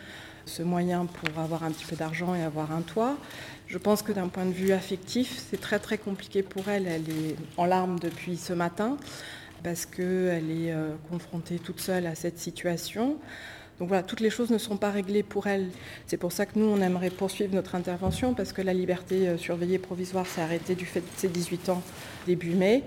ce 0.45 0.63
moyen 0.63 1.05
pour 1.05 1.41
avoir 1.41 1.63
un 1.63 1.71
petit 1.71 1.85
peu 1.85 1.95
d'argent 1.95 2.33
et 2.33 2.41
avoir 2.41 2.71
un 2.71 2.81
toit. 2.81 3.17
Je 3.67 3.77
pense 3.77 4.01
que 4.01 4.11
d'un 4.11 4.29
point 4.29 4.45
de 4.45 4.51
vue 4.51 4.71
affectif, 4.71 5.43
c'est 5.49 5.59
très 5.59 5.79
très 5.79 5.97
compliqué 5.97 6.41
pour 6.41 6.69
elle. 6.69 6.87
Elle 6.87 7.09
est 7.09 7.35
en 7.57 7.65
larmes 7.65 7.99
depuis 7.99 8.37
ce 8.37 8.53
matin 8.53 8.97
parce 9.63 9.85
qu'elle 9.85 10.49
est 10.49 10.71
euh, 10.71 10.95
confrontée 11.09 11.59
toute 11.59 11.81
seule 11.81 12.07
à 12.07 12.15
cette 12.15 12.39
situation. 12.39 13.17
Donc 13.79 13.89
voilà, 13.89 14.01
toutes 14.01 14.21
les 14.21 14.29
choses 14.29 14.49
ne 14.49 14.57
sont 14.57 14.77
pas 14.77 14.89
réglées 14.89 15.21
pour 15.21 15.45
elle. 15.47 15.67
C'est 16.07 16.17
pour 16.17 16.31
ça 16.31 16.45
que 16.45 16.57
nous, 16.57 16.65
on 16.65 16.81
aimerait 16.81 17.11
poursuivre 17.11 17.53
notre 17.53 17.75
intervention 17.75 18.33
parce 18.33 18.53
que 18.53 18.61
la 18.61 18.73
liberté 18.73 19.27
euh, 19.27 19.37
surveillée 19.37 19.77
provisoire 19.77 20.25
s'est 20.25 20.41
arrêtée 20.41 20.73
du 20.73 20.85
fait 20.85 21.01
de 21.01 21.05
ses 21.15 21.27
18 21.27 21.69
ans 21.69 21.83
début 22.25 22.55
mai. 22.55 22.83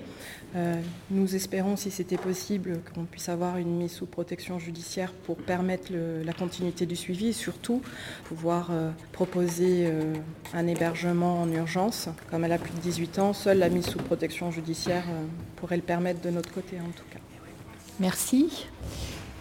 Euh, 0.56 0.80
nous 1.10 1.36
espérons, 1.36 1.76
si 1.76 1.90
c'était 1.90 2.16
possible, 2.16 2.80
qu'on 2.94 3.04
puisse 3.04 3.28
avoir 3.28 3.56
une 3.56 3.76
mise 3.76 3.92
sous 3.92 4.06
protection 4.06 4.58
judiciaire 4.58 5.12
pour 5.12 5.36
permettre 5.36 5.92
la 5.92 6.32
continuité 6.32 6.86
du 6.86 6.96
suivi 6.96 7.28
et 7.28 7.32
surtout 7.32 7.82
pouvoir 8.24 8.68
euh, 8.70 8.90
proposer 9.12 9.86
euh, 9.86 10.14
un 10.52 10.66
hébergement 10.66 11.42
en 11.42 11.52
urgence. 11.52 12.08
Comme 12.30 12.44
elle 12.44 12.52
a 12.52 12.58
plus 12.58 12.72
de 12.72 12.80
18 12.80 13.18
ans, 13.20 13.32
seule 13.32 13.58
la 13.58 13.68
mise 13.68 13.86
sous 13.86 13.98
protection 13.98 14.50
judiciaire 14.50 15.04
pourrait 15.56 15.76
le 15.76 15.82
permettre 15.82 16.20
de 16.20 16.30
notre 16.30 16.52
côté 16.52 16.78
en 16.80 16.90
tout 16.90 17.04
cas. 17.12 17.20
Merci. 18.00 18.66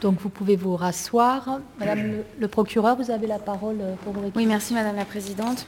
Donc 0.02 0.20
vous 0.20 0.30
pouvez 0.30 0.56
vous 0.56 0.76
rasseoir. 0.76 1.60
Madame 1.80 2.04
le, 2.04 2.26
le 2.40 2.48
procureur, 2.48 2.96
vous 2.96 3.12
avez 3.12 3.28
la 3.28 3.40
parole 3.40 3.78
pour 4.04 4.14
vous 4.14 4.20
répondre. 4.22 4.38
Oui, 4.38 4.46
merci 4.46 4.74
Madame 4.74 4.96
la 4.96 5.06
Présidente. 5.06 5.68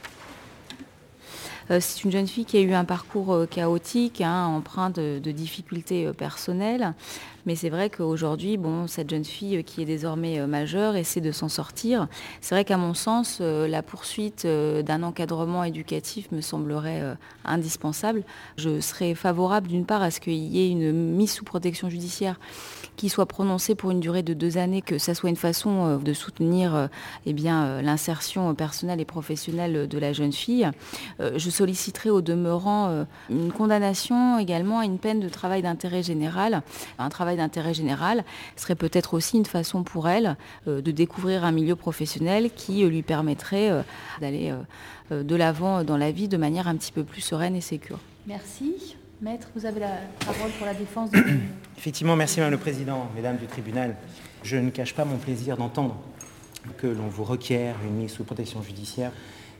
Euh, 1.70 1.78
c'est 1.80 2.04
une 2.04 2.12
jeune 2.12 2.26
fille 2.26 2.44
qui 2.44 2.56
a 2.56 2.60
eu 2.60 2.72
un 2.72 2.84
parcours 2.84 3.32
euh, 3.32 3.46
chaotique, 3.46 4.20
hein, 4.20 4.46
empreint 4.46 4.90
de, 4.90 5.18
difficultés 5.18 6.06
euh, 6.06 6.12
personnelles. 6.12 6.94
Mais 7.46 7.56
c'est 7.56 7.70
vrai 7.70 7.90
qu'aujourd'hui, 7.90 8.56
bon, 8.56 8.86
cette 8.86 9.10
jeune 9.10 9.24
fille 9.24 9.64
qui 9.64 9.82
est 9.82 9.84
désormais 9.84 10.46
majeure 10.46 10.96
essaie 10.96 11.20
de 11.20 11.32
s'en 11.32 11.48
sortir. 11.48 12.08
C'est 12.40 12.54
vrai 12.54 12.64
qu'à 12.64 12.76
mon 12.76 12.94
sens, 12.94 13.40
la 13.40 13.82
poursuite 13.82 14.46
d'un 14.46 15.02
encadrement 15.02 15.64
éducatif 15.64 16.30
me 16.32 16.40
semblerait 16.40 17.02
indispensable. 17.44 18.24
Je 18.56 18.80
serais 18.80 19.14
favorable 19.14 19.68
d'une 19.68 19.86
part 19.86 20.02
à 20.02 20.10
ce 20.10 20.20
qu'il 20.20 20.34
y 20.34 20.60
ait 20.60 20.70
une 20.70 20.92
mise 20.92 21.32
sous 21.32 21.44
protection 21.44 21.88
judiciaire 21.88 22.38
qui 22.96 23.08
soit 23.08 23.26
prononcée 23.26 23.74
pour 23.74 23.90
une 23.90 24.00
durée 24.00 24.22
de 24.22 24.34
deux 24.34 24.58
années, 24.58 24.82
que 24.82 24.98
ça 24.98 25.14
soit 25.14 25.30
une 25.30 25.36
façon 25.36 25.98
de 25.98 26.12
soutenir 26.12 26.88
eh 27.26 27.32
l'insertion 27.32 28.54
personnelle 28.54 29.00
et 29.00 29.04
professionnelle 29.04 29.88
de 29.88 29.98
la 29.98 30.12
jeune 30.12 30.32
fille. 30.32 30.70
Je 31.18 31.50
solliciterait 31.50 32.10
au 32.10 32.20
demeurant 32.20 32.88
euh, 32.88 33.04
une 33.30 33.52
condamnation 33.52 34.38
également 34.38 34.80
à 34.80 34.84
une 34.84 34.98
peine 34.98 35.20
de 35.20 35.28
travail 35.28 35.62
d'intérêt 35.62 36.02
général. 36.02 36.62
Un 36.98 37.08
travail 37.08 37.31
d'intérêt 37.36 37.74
général 37.74 38.24
serait 38.56 38.74
peut-être 38.74 39.14
aussi 39.14 39.36
une 39.36 39.46
façon 39.46 39.82
pour 39.82 40.08
elle 40.08 40.36
euh, 40.66 40.80
de 40.80 40.90
découvrir 40.90 41.44
un 41.44 41.52
milieu 41.52 41.76
professionnel 41.76 42.50
qui 42.54 42.84
euh, 42.84 42.88
lui 42.88 43.02
permettrait 43.02 43.70
d'aller 44.20 44.52
de 45.10 45.36
l'avant 45.36 45.84
dans 45.84 45.96
la 45.96 46.10
vie 46.10 46.28
de 46.28 46.36
manière 46.36 46.68
un 46.68 46.76
petit 46.76 46.92
peu 46.92 47.04
plus 47.04 47.20
sereine 47.20 47.54
et 47.54 47.60
sécure. 47.60 47.98
Merci. 48.26 48.96
Maître, 49.20 49.48
vous 49.54 49.66
avez 49.66 49.80
la 49.80 49.98
parole 50.24 50.50
pour 50.52 50.66
la 50.66 50.74
défense. 50.74 51.10
De... 51.10 51.18
Effectivement, 51.78 52.16
merci 52.16 52.40
Madame 52.40 52.52
le 52.52 52.58
Président, 52.58 53.08
Mesdames 53.14 53.36
du 53.36 53.46
tribunal. 53.46 53.96
Je 54.42 54.56
ne 54.56 54.70
cache 54.70 54.94
pas 54.94 55.04
mon 55.04 55.18
plaisir 55.18 55.56
d'entendre 55.56 55.96
que 56.78 56.86
l'on 56.86 57.08
vous 57.08 57.24
requiert 57.24 57.76
une 57.84 57.94
mise 57.94 58.12
sous 58.12 58.24
protection 58.24 58.62
judiciaire 58.62 59.12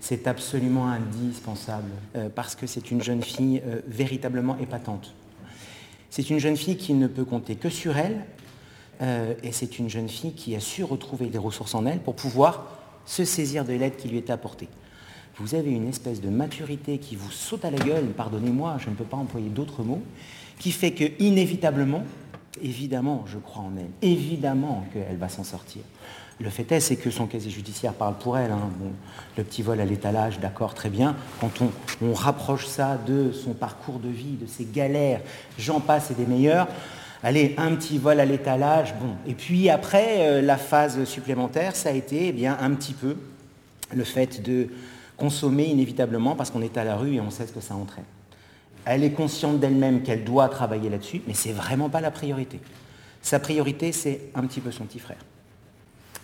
c'est 0.02 0.26
absolument 0.26 0.88
indispensable 0.88 1.90
euh, 2.16 2.28
parce 2.28 2.56
que 2.56 2.66
c'est 2.66 2.90
une 2.90 3.02
jeune 3.02 3.22
fille 3.22 3.62
euh, 3.64 3.80
véritablement 3.86 4.58
épatante. 4.58 5.14
C'est 6.12 6.28
une 6.28 6.38
jeune 6.38 6.58
fille 6.58 6.76
qui 6.76 6.92
ne 6.92 7.06
peut 7.06 7.24
compter 7.24 7.54
que 7.54 7.70
sur 7.70 7.96
elle 7.96 8.26
euh, 9.00 9.32
et 9.42 9.50
c'est 9.50 9.78
une 9.78 9.88
jeune 9.88 10.10
fille 10.10 10.34
qui 10.34 10.54
a 10.54 10.60
su 10.60 10.84
retrouver 10.84 11.28
des 11.28 11.38
ressources 11.38 11.74
en 11.74 11.86
elle 11.86 12.00
pour 12.00 12.14
pouvoir 12.14 12.66
se 13.06 13.24
saisir 13.24 13.64
de 13.64 13.72
l'aide 13.72 13.96
qui 13.96 14.08
lui 14.08 14.18
est 14.18 14.28
apportée. 14.28 14.68
Vous 15.38 15.54
avez 15.54 15.70
une 15.70 15.88
espèce 15.88 16.20
de 16.20 16.28
maturité 16.28 16.98
qui 16.98 17.16
vous 17.16 17.30
saute 17.30 17.64
à 17.64 17.70
la 17.70 17.78
gueule, 17.78 18.08
pardonnez-moi, 18.14 18.76
je 18.78 18.90
ne 18.90 18.94
peux 18.94 19.06
pas 19.06 19.16
employer 19.16 19.48
d'autres 19.48 19.84
mots, 19.84 20.02
qui 20.58 20.70
fait 20.70 20.90
que 20.90 21.04
inévitablement, 21.18 22.04
évidemment, 22.62 23.24
je 23.26 23.38
crois 23.38 23.62
en 23.62 23.72
elle, 23.78 23.88
évidemment 24.02 24.84
qu'elle 24.92 25.16
va 25.16 25.30
s'en 25.30 25.44
sortir. 25.44 25.80
Le 26.42 26.50
fait 26.50 26.72
est, 26.72 26.80
c'est 26.80 26.96
que 26.96 27.10
son 27.10 27.26
casier 27.26 27.52
judiciaire 27.52 27.92
parle 27.92 28.14
pour 28.14 28.36
elle. 28.36 28.50
Hein. 28.50 28.68
le 29.36 29.44
petit 29.44 29.62
vol 29.62 29.80
à 29.80 29.84
l'étalage, 29.84 30.40
d'accord, 30.40 30.74
très 30.74 30.90
bien. 30.90 31.14
Quand 31.40 31.52
on, 32.02 32.12
rapproche 32.12 32.66
ça 32.66 32.98
de 33.06 33.30
son 33.30 33.52
parcours 33.52 34.00
de 34.00 34.08
vie, 34.08 34.36
de 34.40 34.46
ses 34.46 34.64
galères, 34.64 35.20
j'en 35.56 35.78
passe 35.78 36.10
et 36.10 36.14
des 36.14 36.26
meilleurs. 36.26 36.66
Allez, 37.22 37.54
un 37.58 37.76
petit 37.76 37.96
vol 37.96 38.18
à 38.18 38.24
l'étalage, 38.24 38.92
bon. 39.00 39.14
Et 39.24 39.34
puis 39.34 39.70
après, 39.70 40.16
euh, 40.18 40.42
la 40.42 40.56
phase 40.56 41.04
supplémentaire, 41.04 41.76
ça 41.76 41.90
a 41.90 41.92
été 41.92 42.28
eh 42.28 42.32
bien, 42.32 42.58
un 42.60 42.72
petit 42.72 42.94
peu 42.94 43.16
le 43.94 44.02
fait 44.02 44.42
de 44.42 44.66
consommer 45.16 45.66
inévitablement 45.66 46.34
parce 46.34 46.50
qu'on 46.50 46.62
est 46.62 46.76
à 46.76 46.82
la 46.82 46.96
rue 46.96 47.14
et 47.14 47.20
on 47.20 47.30
sait 47.30 47.46
ce 47.46 47.52
que 47.52 47.60
ça 47.60 47.76
entraîne. 47.76 48.04
Elle 48.84 49.04
est 49.04 49.12
consciente 49.12 49.60
d'elle-même 49.60 50.02
qu'elle 50.02 50.24
doit 50.24 50.48
travailler 50.48 50.90
là-dessus, 50.90 51.22
mais 51.28 51.34
c'est 51.34 51.52
vraiment 51.52 51.88
pas 51.88 52.00
la 52.00 52.10
priorité. 52.10 52.58
Sa 53.20 53.38
priorité, 53.38 53.92
c'est 53.92 54.22
un 54.34 54.44
petit 54.44 54.60
peu 54.60 54.72
son 54.72 54.86
petit 54.86 54.98
frère 54.98 55.18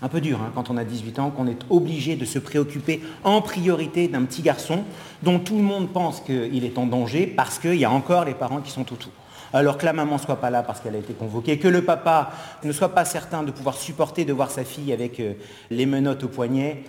un 0.03 0.09
peu 0.09 0.21
dur 0.21 0.41
hein, 0.41 0.53
quand 0.55 0.71
on 0.71 0.77
a 0.77 0.85
18 0.85 1.19
ans, 1.19 1.31
qu'on 1.31 1.47
est 1.47 1.61
obligé 1.71 2.17
de 2.17 2.25
se 2.25 2.39
préoccuper 2.39 3.03
en 3.25 3.41
priorité 3.41 4.09
d'un 4.09 4.25
petit 4.25 4.43
garçon 4.43 4.85
dont 5.23 5.39
tout 5.39 5.57
le 5.57 5.63
monde 5.63 5.91
pense 5.93 6.21
qu'il 6.21 6.65
est 6.65 6.79
en 6.79 6.87
danger 6.87 7.27
parce 7.27 7.59
qu'il 7.59 7.77
y 7.77 7.85
a 7.85 7.91
encore 7.91 8.25
les 8.25 8.35
parents 8.35 8.61
qui 8.61 8.71
sont 8.71 8.93
autour. 8.93 9.13
Alors 9.53 9.79
que 9.79 9.87
la 9.87 9.93
maman 9.93 10.15
ne 10.15 10.21
soit 10.21 10.41
pas 10.41 10.51
là 10.51 10.63
parce 10.63 10.81
qu'elle 10.81 10.95
a 10.95 10.99
été 10.99 11.15
convoquée, 11.15 11.59
que 11.59 11.69
le 11.69 11.83
papa 11.83 12.33
ne 12.65 12.73
soit 12.73 12.95
pas 12.95 13.05
certain 13.05 13.43
de 13.43 13.51
pouvoir 13.51 13.77
supporter 13.77 14.25
de 14.25 14.33
voir 14.33 14.51
sa 14.51 14.65
fille 14.65 14.93
avec 14.93 15.21
euh, 15.21 15.35
les 15.71 15.87
menottes 15.87 16.25
au 16.25 16.29
poignet, 16.29 16.85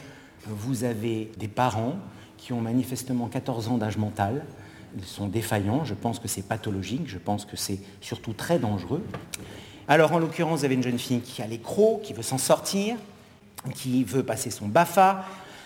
vous 0.45 0.83
avez 0.83 1.31
des 1.37 1.47
parents 1.47 1.95
qui 2.37 2.53
ont 2.53 2.61
manifestement 2.61 3.27
14 3.27 3.69
ans 3.69 3.77
d'âge 3.77 3.97
mental, 3.97 4.45
ils 4.97 5.05
sont 5.05 5.27
défaillants, 5.27 5.85
je 5.85 5.93
pense 5.93 6.19
que 6.19 6.27
c'est 6.27 6.41
pathologique, 6.41 7.03
je 7.07 7.17
pense 7.17 7.45
que 7.45 7.55
c'est 7.55 7.79
surtout 8.01 8.33
très 8.33 8.59
dangereux. 8.59 9.03
Alors 9.91 10.11
en 10.11 10.19
l'occurrence, 10.19 10.59
vous 10.59 10.65
avez 10.65 10.75
une 10.75 10.83
jeune 10.83 10.99
fille 10.99 11.19
qui 11.19 11.41
a 11.41 11.47
les 11.47 11.57
crocs, 11.57 12.03
qui 12.03 12.13
veut 12.13 12.21
s'en 12.21 12.37
sortir, 12.37 12.95
qui 13.73 14.03
veut 14.03 14.21
passer 14.21 14.51
son 14.51 14.67
BAFA, 14.67 15.25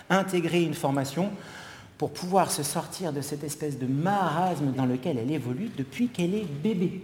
intégrer 0.09 0.63
une 0.63 0.73
formation 0.73 1.29
pour 1.97 2.11
pouvoir 2.11 2.49
se 2.49 2.63
sortir 2.63 3.11
de 3.11 3.19
cette 3.19 3.43
espèce 3.43 3.77
de 3.77 3.85
marasme 3.85 4.71
dans 4.71 4.85
lequel 4.85 5.17
elle 5.17 5.29
évolue 5.29 5.71
depuis 5.77 6.07
qu'elle 6.07 6.35
est 6.35 6.45
bébé. 6.45 7.01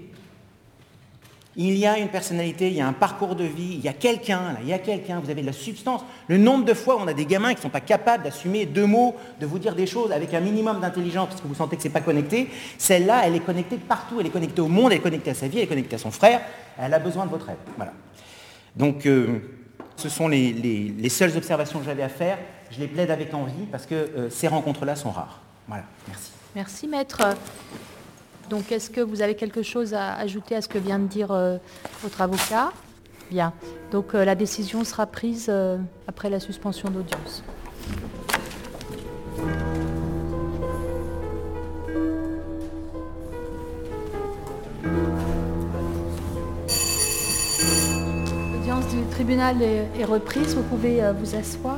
Il 1.61 1.77
y 1.77 1.85
a 1.85 1.97
une 1.97 2.07
personnalité, 2.07 2.69
il 2.69 2.75
y 2.75 2.79
a 2.79 2.87
un 2.87 2.93
parcours 2.93 3.35
de 3.35 3.43
vie, 3.43 3.73
il 3.73 3.81
y 3.81 3.89
a 3.89 3.93
quelqu'un, 3.93 4.55
il 4.61 4.69
y 4.69 4.71
a 4.71 4.79
quelqu'un, 4.79 5.19
vous 5.19 5.29
avez 5.29 5.41
de 5.41 5.45
la 5.45 5.51
substance. 5.51 6.05
Le 6.29 6.37
nombre 6.37 6.63
de 6.63 6.73
fois 6.73 6.95
où 6.95 6.99
on 6.99 7.07
a 7.07 7.13
des 7.13 7.25
gamins 7.25 7.49
qui 7.49 7.57
ne 7.57 7.61
sont 7.63 7.69
pas 7.69 7.81
capables 7.81 8.23
d'assumer 8.23 8.65
deux 8.65 8.85
mots, 8.85 9.13
de 9.41 9.45
vous 9.45 9.59
dire 9.59 9.75
des 9.75 9.85
choses 9.85 10.13
avec 10.13 10.33
un 10.33 10.39
minimum 10.39 10.79
d'intelligence 10.79 11.27
parce 11.27 11.41
que 11.41 11.47
vous 11.49 11.55
sentez 11.55 11.75
que 11.75 11.81
ce 11.81 11.89
n'est 11.89 11.93
pas 11.93 11.99
connecté, 11.99 12.47
celle-là, 12.77 13.23
elle 13.25 13.35
est 13.35 13.41
connectée 13.41 13.75
partout, 13.75 14.21
elle 14.21 14.27
est 14.27 14.31
connectée 14.31 14.61
au 14.61 14.69
monde, 14.69 14.93
elle 14.93 14.99
est 14.99 15.01
connectée 15.01 15.31
à 15.31 15.33
sa 15.33 15.49
vie, 15.49 15.57
elle 15.57 15.65
est 15.65 15.67
connectée 15.67 15.97
à 15.97 15.99
son 15.99 16.11
frère, 16.11 16.39
elle 16.79 16.93
a 16.93 16.99
besoin 16.99 17.25
de 17.25 17.31
votre 17.31 17.49
aide. 17.49 17.57
Voilà. 17.75 17.91
Donc, 18.77 19.05
euh, 19.05 19.39
ce 19.97 20.07
sont 20.07 20.29
les, 20.29 21.09
seules 21.09 21.35
observations 21.35 21.79
que 21.79 21.85
j'avais 21.85 22.03
à 22.03 22.09
faire. 22.09 22.37
Je 22.71 22.79
les 22.79 22.87
plaide 22.87 23.11
avec 23.11 23.33
envie 23.33 23.65
parce 23.69 23.85
que 23.85 23.95
euh, 23.95 24.29
ces 24.29 24.47
rencontres-là 24.47 24.95
sont 24.95 25.11
rares. 25.11 25.41
Voilà, 25.67 25.83
merci. 26.07 26.31
Merci, 26.55 26.87
maître. 26.87 27.21
Donc, 28.49 28.71
est-ce 28.71 28.89
que 28.89 29.01
vous 29.01 29.21
avez 29.21 29.35
quelque 29.35 29.61
chose 29.61 29.93
à 29.93 30.15
ajouter 30.15 30.55
à 30.55 30.61
ce 30.61 30.67
que 30.67 30.79
vient 30.79 30.97
de 30.97 31.07
dire 31.07 31.31
euh, 31.31 31.57
votre 32.01 32.19
avocat? 32.19 32.71
Bien. 33.29 33.53
Donc, 33.91 34.15
euh, 34.15 34.25
la 34.25 34.33
décision 34.33 34.83
sera 34.83 35.05
prise 35.05 35.47
euh, 35.49 35.77
après 36.07 36.31
la 36.31 36.39
suspension 36.39 36.89
d'audience. 36.89 37.43
tribunal 49.11 49.61
est, 49.61 50.05
reprise, 50.05 50.55
vous 50.55 50.63
pouvez 50.63 51.01
vous 51.19 51.35
asseoir, 51.35 51.77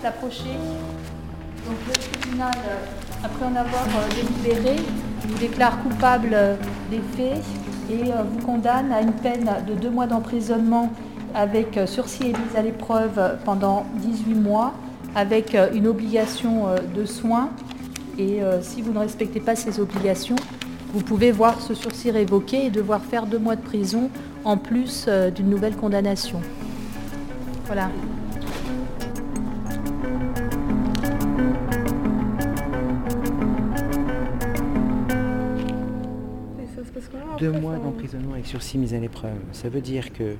s'approcher. 0.00 0.56
Donc 1.66 1.76
le 1.86 1.92
tribunal, 1.92 2.54
après 3.22 3.44
en 3.44 3.54
avoir 3.54 3.84
délibéré, 4.16 4.76
vous 5.28 5.38
déclare 5.38 5.82
coupable 5.82 6.36
des 6.90 7.00
faits 7.16 7.44
et 7.90 8.04
vous 8.04 8.44
condamne 8.44 8.92
à 8.92 9.00
une 9.00 9.12
peine 9.12 9.48
de 9.66 9.74
deux 9.74 9.90
mois 9.90 10.06
d'emprisonnement 10.06 10.92
avec 11.34 11.78
sursis 11.86 12.24
et 12.24 12.32
mise 12.32 12.56
à 12.56 12.62
l'épreuve 12.62 13.38
pendant 13.44 13.86
18 13.96 14.34
mois, 14.34 14.74
avec 15.14 15.56
une 15.74 15.86
obligation 15.86 16.66
de 16.94 17.04
soins. 17.04 17.50
Et 18.18 18.40
si 18.62 18.82
vous 18.82 18.92
ne 18.92 18.98
respectez 18.98 19.40
pas 19.40 19.54
ces 19.54 19.78
obligations, 19.80 20.36
vous 20.92 21.00
pouvez 21.00 21.32
voir 21.32 21.60
ce 21.60 21.74
sursis 21.74 22.10
révoqué 22.10 22.66
et 22.66 22.70
devoir 22.70 23.02
faire 23.02 23.26
deux 23.26 23.38
mois 23.38 23.56
de 23.56 23.60
prison 23.60 24.10
en 24.44 24.56
plus 24.56 25.04
euh, 25.08 25.30
d'une 25.30 25.50
nouvelle 25.50 25.76
condamnation. 25.76 26.40
Voilà. 27.66 27.90
Deux 37.38 37.52
mois 37.52 37.76
d'emprisonnement 37.76 38.32
avec 38.32 38.46
sursis 38.46 38.78
mis 38.78 38.94
à 38.94 38.98
l'épreuve. 38.98 39.36
Ça 39.52 39.68
veut 39.68 39.80
dire 39.80 40.12
que 40.12 40.34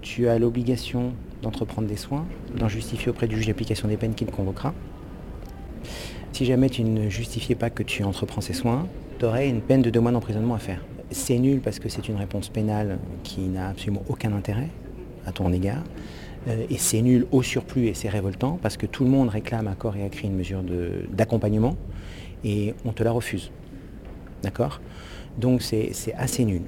tu 0.00 0.26
as 0.28 0.38
l'obligation 0.38 1.12
d'entreprendre 1.42 1.86
des 1.86 1.96
soins, 1.96 2.24
d'en 2.56 2.68
justifier 2.68 3.10
auprès 3.10 3.28
du 3.28 3.36
juge 3.36 3.48
d'application 3.48 3.86
des 3.86 3.98
peines 3.98 4.14
qui 4.14 4.24
te 4.24 4.30
convoquera. 4.30 4.72
Si 6.32 6.46
jamais 6.46 6.70
tu 6.70 6.82
ne 6.82 7.10
justifiais 7.10 7.56
pas 7.56 7.68
que 7.68 7.82
tu 7.82 8.04
entreprends 8.04 8.40
ces 8.40 8.54
soins, 8.54 8.86
tu 9.18 9.26
aurais 9.26 9.48
une 9.48 9.60
peine 9.60 9.82
de 9.82 9.90
deux 9.90 10.00
mois 10.00 10.12
d'emprisonnement 10.12 10.54
à 10.54 10.58
faire. 10.58 10.82
C'est 11.10 11.38
nul 11.38 11.60
parce 11.60 11.78
que 11.78 11.88
c'est 11.88 12.08
une 12.08 12.16
réponse 12.16 12.48
pénale 12.48 12.98
qui 13.22 13.40
n'a 13.42 13.68
absolument 13.68 14.02
aucun 14.08 14.32
intérêt 14.32 14.68
à 15.26 15.32
ton 15.32 15.52
égard. 15.52 15.82
Euh, 16.48 16.64
et 16.70 16.78
c'est 16.78 17.02
nul 17.02 17.26
au 17.32 17.42
surplus 17.42 17.88
et 17.88 17.94
c'est 17.94 18.08
révoltant 18.08 18.58
parce 18.62 18.76
que 18.76 18.86
tout 18.86 19.04
le 19.04 19.10
monde 19.10 19.28
réclame 19.28 19.68
à 19.68 19.74
corps 19.74 19.96
et 19.96 20.04
à 20.04 20.08
cri 20.08 20.26
une 20.28 20.36
mesure 20.36 20.62
d'accompagnement 21.10 21.76
et 22.44 22.74
on 22.84 22.92
te 22.92 23.02
la 23.02 23.10
refuse. 23.10 23.50
D'accord? 24.42 24.80
Donc 25.38 25.62
c'est 25.62 25.92
assez 26.16 26.44
nul. 26.44 26.62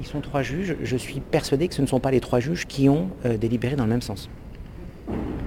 Ils 0.00 0.06
sont 0.06 0.20
trois 0.20 0.42
juges. 0.42 0.76
Je 0.82 0.96
suis 0.96 1.20
persuadé 1.20 1.68
que 1.68 1.74
ce 1.74 1.82
ne 1.82 1.86
sont 1.86 2.00
pas 2.00 2.10
les 2.10 2.20
trois 2.20 2.40
juges 2.40 2.66
qui 2.66 2.88
ont 2.88 3.08
euh, 3.24 3.38
délibéré 3.38 3.76
dans 3.76 3.84
le 3.84 3.90
même 3.90 4.02
sens. 4.02 4.28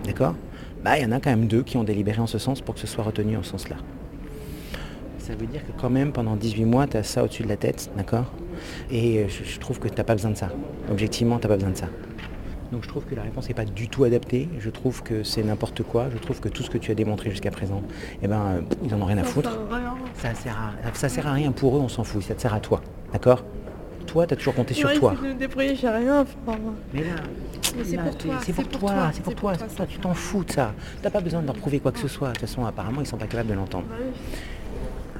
D'accord? 0.06 0.36
Bah, 0.84 0.98
il 0.98 1.04
y 1.04 1.06
en 1.06 1.12
a 1.12 1.20
quand 1.20 1.30
même 1.30 1.48
deux 1.48 1.62
qui 1.62 1.78
ont 1.78 1.84
délibéré 1.84 2.20
en 2.20 2.28
ce 2.28 2.39
sens 2.39 2.62
pour 2.62 2.74
que 2.74 2.82
ce 2.82 2.88
soit 2.88 3.04
retenu 3.04 3.38
en 3.38 3.44
ce 3.44 3.51
sens-là 3.51 3.78
ça 5.30 5.36
veut 5.36 5.46
dire 5.46 5.62
que 5.63 5.80
quand 5.80 5.92
même 5.92 6.12
pendant 6.12 6.36
18 6.36 6.66
mois, 6.66 6.88
tu 6.88 6.98
as 6.98 7.04
ça 7.04 7.24
au-dessus 7.24 7.44
de 7.44 7.50
la 7.50 7.56
tête, 7.56 7.92
d'accord? 7.96 8.34
Et 8.89 9.20
euh, 9.20 9.28
je, 9.28 9.60
trouve 9.60 9.80
que 9.80 9.88
tu 9.88 9.96
n'as 9.96 10.04
pas 10.04 10.16
besoin 10.16 10.32
de 10.32 10.36
ça. 10.38 10.50
Objectivement, 10.89 11.38
tu 11.38 11.44
n'as 11.44 11.50
pas 11.50 11.56
besoin 11.56 11.70
de 11.70 11.78
ça. 11.78 11.88
Donc 12.72 12.84
je 12.84 12.88
trouve 12.88 13.06
que 13.06 13.13
la 13.13 13.22
réponse 13.22 13.48
n'est 13.48 13.54
pas 13.54 13.66
du 13.66 13.89
tout 13.89 14.04
adaptée. 14.06 14.50
Je 14.58 14.72
trouve 14.72 15.04
que 15.04 15.24
c'est 15.24 15.44
n'importe 15.44 15.84
quoi. 15.84 16.08
Je 16.12 16.18
trouve 16.18 16.39
que 16.39 16.50
tout 16.50 16.63
ce 16.63 16.70
que 16.72 16.80
tu 16.80 16.89
as 16.89 16.96
démontré 16.96 17.30
jusqu'à 17.30 17.51
présent, 17.51 17.84
eh 18.24 18.28
ben, 18.28 18.42
euh, 18.42 18.62
ils 18.84 18.89
n'en 18.89 19.01
ont 19.01 19.06
rien 19.06 19.20
à 19.20 19.24
foutre. 19.24 19.51
Ça 20.22 20.34
sert 20.34 20.58
à, 20.58 20.94
ça 20.94 21.10
sert 21.10 21.28
à 21.28 21.34
rien 21.34 21.52
pour 21.52 21.78
eux, 21.78 21.80
on 21.80 21.88
s'en 21.88 22.04
fout. 22.04 22.22
Ça 22.24 22.36
te 22.36 22.42
sert 22.42 22.54
à 22.54 22.60
toi, 22.60 22.82
d'accord? 23.14 23.44
Toi, 24.06 24.28
tu 24.28 24.34
as 24.34 24.38
toujours 24.38 24.56
compté 24.56 24.74
sur 24.74 24.92
toi. 24.94 25.16
j'ai 25.20 25.88
rien. 25.90 26.26
Mais 26.94 27.02
là, 27.02 27.10
c'est 27.86 27.98
pour, 27.98 28.18
toi, 28.18 28.36
c'est 28.42 28.54
pour, 28.54 28.68
toi, 28.68 29.12
c'est 29.14 29.24
pour 29.24 29.36
toi, 29.36 29.54
Tu 29.88 30.00
t'en 30.00 30.14
fous 30.14 30.44
de 30.44 30.52
ça. 30.52 30.74
Tu 30.98 31.04
n'as 31.04 31.12
pas 31.12 31.22
besoin 31.22 31.42
de 31.42 31.46
leur 31.46 31.56
prouver 31.56 31.80
quoi 31.80 31.92
que 31.92 32.00
ce 32.00 32.08
soit. 32.08 32.30
De 32.30 32.34
toute 32.34 32.42
façon, 32.42 32.66
apparemment, 32.66 33.02
ils 33.02 33.08
sont 33.08 33.18
pas 33.18 33.28
capables 33.28 33.50
de 33.50 33.54
l'entendre. 33.54 33.86
Bah 33.88 33.96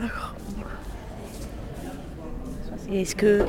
D'accord. 0.02 0.36
Est-ce 2.92 3.16
que 3.16 3.46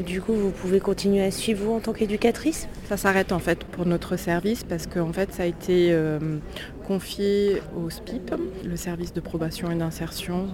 du 0.00 0.22
coup 0.22 0.32
vous 0.32 0.50
pouvez 0.50 0.80
continuer 0.80 1.22
à 1.22 1.30
suivre 1.30 1.64
vous 1.64 1.72
en 1.72 1.80
tant 1.80 1.92
qu'éducatrice? 1.92 2.68
Ça 2.88 2.96
s'arrête 2.96 3.32
en 3.32 3.38
fait 3.38 3.64
pour 3.64 3.84
notre 3.84 4.16
service 4.16 4.64
parce 4.64 4.86
que 4.86 4.98
en 4.98 5.12
fait 5.12 5.32
ça 5.32 5.42
a 5.42 5.46
été 5.46 5.92
euh, 5.92 6.38
confié 6.86 7.60
au 7.76 7.90
SPIP, 7.90 8.34
le 8.64 8.76
service 8.76 9.12
de 9.12 9.20
probation 9.20 9.70
et 9.70 9.74
d'insertion. 9.74 10.48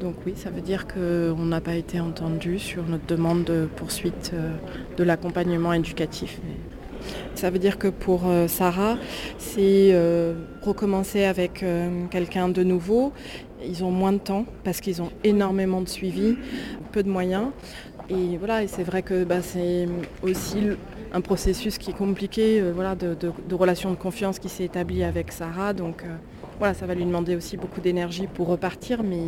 Donc 0.00 0.14
oui, 0.26 0.34
ça 0.36 0.50
veut 0.50 0.60
dire 0.60 0.86
qu'on 0.86 1.44
n'a 1.44 1.60
pas 1.60 1.74
été 1.74 1.98
entendu 1.98 2.58
sur 2.58 2.84
notre 2.84 3.06
demande 3.06 3.44
de 3.44 3.68
poursuite 3.76 4.32
euh, 4.34 4.52
de 4.96 5.04
l'accompagnement 5.04 5.72
éducatif. 5.72 6.38
Ça 7.34 7.50
veut 7.50 7.58
dire 7.58 7.78
que 7.78 7.88
pour 7.88 8.28
euh, 8.28 8.48
Sarah, 8.48 8.98
c'est 9.38 9.94
recommencer 10.62 11.24
avec 11.24 11.64
quelqu'un 12.10 12.48
de 12.48 12.62
nouveau 12.62 13.12
ils 13.64 13.84
ont 13.84 13.90
moins 13.90 14.12
de 14.12 14.18
temps 14.18 14.44
parce 14.64 14.80
qu'ils 14.80 15.02
ont 15.02 15.10
énormément 15.24 15.80
de 15.80 15.88
suivi, 15.88 16.36
peu 16.92 17.02
de 17.02 17.10
moyens. 17.10 17.48
Et 18.10 18.38
voilà, 18.38 18.62
et 18.62 18.68
c'est 18.68 18.84
vrai 18.84 19.02
que 19.02 19.24
bah, 19.24 19.42
c'est 19.42 19.86
aussi 20.22 20.58
un 21.12 21.20
processus 21.20 21.76
qui 21.76 21.90
est 21.90 21.96
compliqué, 21.96 22.58
euh, 22.60 22.72
voilà, 22.72 22.94
de, 22.94 23.30
relation 23.54 23.90
de 23.90 23.96
confiance 23.96 24.38
qui 24.38 24.48
s'est 24.48 24.64
établi 24.64 25.04
avec 25.04 25.30
Sarah. 25.30 25.74
Donc 25.74 26.04
euh, 26.04 26.16
voilà, 26.58 26.72
ça 26.72 26.86
va 26.86 26.94
lui 26.94 27.04
demander 27.04 27.36
aussi 27.36 27.58
beaucoup 27.58 27.82
d'énergie 27.82 28.26
pour 28.26 28.48
repartir, 28.48 29.02
mais 29.02 29.20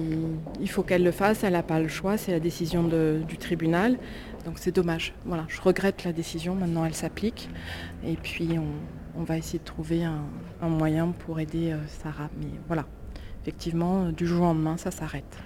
il 0.61 0.71
faut 0.71 0.83
qu'elle 0.83 1.05
le 1.05 1.11
fasse, 1.11 1.45
elle 1.45 1.53
n'a 1.53 1.63
pas 1.63 1.79
le 1.79 1.89
choix, 1.89 2.17
c'est 2.17 2.33
la 2.33 2.41
décision 2.41 2.83
du 2.85 3.37
tribunal. 3.37 3.99
Donc 4.47 4.55
c'est 4.57 4.75
dommage. 4.75 5.13
Voilà, 5.27 5.45
je 5.49 5.61
regrette 5.61 6.05
la 6.05 6.13
décision, 6.13 6.55
maintenant 6.55 6.87
elle 6.87 6.95
s'applique. 6.95 7.51
Et 8.03 8.17
puis 8.17 8.49
on, 9.15 9.25
va 9.25 9.37
essayer 9.37 9.59
de 9.59 9.65
trouver 9.65 10.05
un, 10.05 10.69
moyen 10.69 11.09
pour 11.09 11.39
aider 11.39 11.73
euh, 11.73 11.79
Sarah. 11.87 12.31
Mais 12.41 12.49
voilà, 12.67 12.87
effectivement, 13.43 14.11
du 14.11 14.27
jour 14.27 14.41
au 14.41 14.45
lendemain, 14.47 14.79
ça 14.79 14.91
s'arrête. 14.91 15.37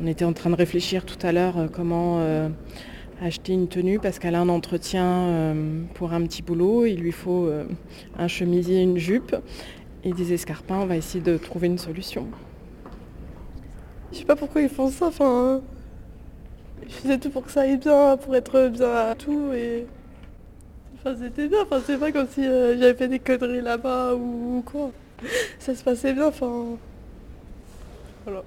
On 0.00 0.06
était 0.06 0.24
en 0.24 0.32
train 0.32 0.50
de 0.50 0.54
réfléchir 0.54 1.04
tout 1.04 1.18
à 1.22 1.32
l'heure 1.32 1.58
euh, 1.58 1.68
comment 1.68 2.18
euh, 2.20 2.48
acheter 3.20 3.52
une 3.52 3.68
tenue 3.68 3.98
parce 3.98 4.18
qu'elle 4.18 4.34
a 4.34 4.40
un 4.40 4.48
entretien 4.48 5.54
pour 5.94 6.12
un 6.12 6.22
petit 6.22 6.42
boulot. 6.42 6.86
Il 6.86 7.00
lui 7.00 7.12
faut 7.12 7.48
un 8.18 8.26
chemisier, 8.26 8.82
une 8.82 8.98
jupe 8.98 9.36
et 10.02 10.12
des 10.12 10.32
escarpins. 10.32 10.80
On 10.80 10.86
va 10.86 10.96
essayer 10.96 11.22
de 11.22 11.36
trouver 11.36 11.68
une 11.68 11.78
solution. 11.78 12.26
Je 14.10 14.18
sais 14.18 14.24
pas 14.24 14.34
pourquoi 14.34 14.62
ils 14.62 14.68
font 14.68 14.90
ça. 14.90 15.06
Enfin, 15.06 15.60
je 16.84 16.92
faisais 16.92 17.18
tout 17.18 17.30
pour 17.30 17.44
que 17.44 17.52
ça 17.52 17.60
aille 17.60 17.76
bien, 17.76 18.16
pour 18.16 18.34
être 18.34 18.68
bien 18.68 18.92
à 18.92 19.14
tout 19.14 19.52
et. 19.52 19.86
Enfin, 20.96 21.14
c'était 21.22 21.46
bien. 21.46 21.60
Enfin, 21.62 21.80
c'est 21.86 21.98
pas 21.98 22.10
comme 22.10 22.26
si 22.26 22.42
j'avais 22.42 22.94
fait 22.94 23.06
des 23.06 23.20
conneries 23.20 23.60
là-bas 23.60 24.16
ou 24.16 24.64
quoi 24.66 24.90
ça 25.58 25.74
se 25.74 25.82
passait 25.82 26.12
bien, 26.12 26.26
enfin. 26.26 26.76
Voilà. 28.24 28.42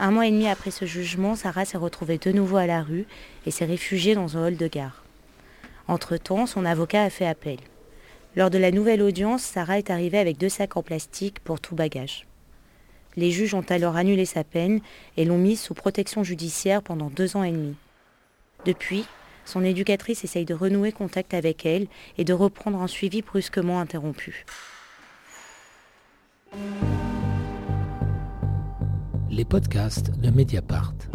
Un 0.00 0.12
mois 0.12 0.26
et 0.26 0.30
demi 0.30 0.46
après 0.48 0.70
ce 0.70 0.84
jugement, 0.84 1.34
Sarah 1.34 1.64
s'est 1.64 1.76
retrouvée 1.76 2.18
de 2.18 2.30
nouveau 2.30 2.56
à 2.56 2.66
la 2.66 2.82
rue 2.82 3.06
et 3.46 3.50
s'est 3.50 3.64
réfugiée 3.64 4.14
dans 4.14 4.36
un 4.36 4.46
hall 4.46 4.56
de 4.56 4.68
gare. 4.68 5.02
Entre-temps, 5.88 6.46
son 6.46 6.64
avocat 6.64 7.02
a 7.02 7.10
fait 7.10 7.26
appel. 7.26 7.58
Lors 8.36 8.50
de 8.50 8.58
la 8.58 8.70
nouvelle 8.70 9.02
audience, 9.02 9.42
Sarah 9.42 9.78
est 9.78 9.90
arrivée 9.90 10.18
avec 10.18 10.38
deux 10.38 10.48
sacs 10.48 10.76
en 10.76 10.82
plastique 10.82 11.40
pour 11.40 11.58
tout 11.58 11.74
bagage. 11.74 12.26
Les 13.16 13.32
juges 13.32 13.54
ont 13.54 13.64
alors 13.68 13.96
annulé 13.96 14.24
sa 14.24 14.44
peine 14.44 14.80
et 15.16 15.24
l'ont 15.24 15.38
mise 15.38 15.60
sous 15.60 15.74
protection 15.74 16.22
judiciaire 16.22 16.82
pendant 16.82 17.10
deux 17.10 17.36
ans 17.36 17.42
et 17.42 17.50
demi. 17.50 17.74
Depuis, 18.64 19.04
son 19.44 19.64
éducatrice 19.64 20.22
essaye 20.22 20.44
de 20.44 20.54
renouer 20.54 20.92
contact 20.92 21.34
avec 21.34 21.66
elle 21.66 21.88
et 22.18 22.24
de 22.24 22.34
reprendre 22.34 22.80
un 22.80 22.86
suivi 22.86 23.22
brusquement 23.22 23.80
interrompu. 23.80 24.44
Les 29.38 29.44
podcasts 29.44 30.10
de 30.20 30.30
Mediapart. 30.32 31.08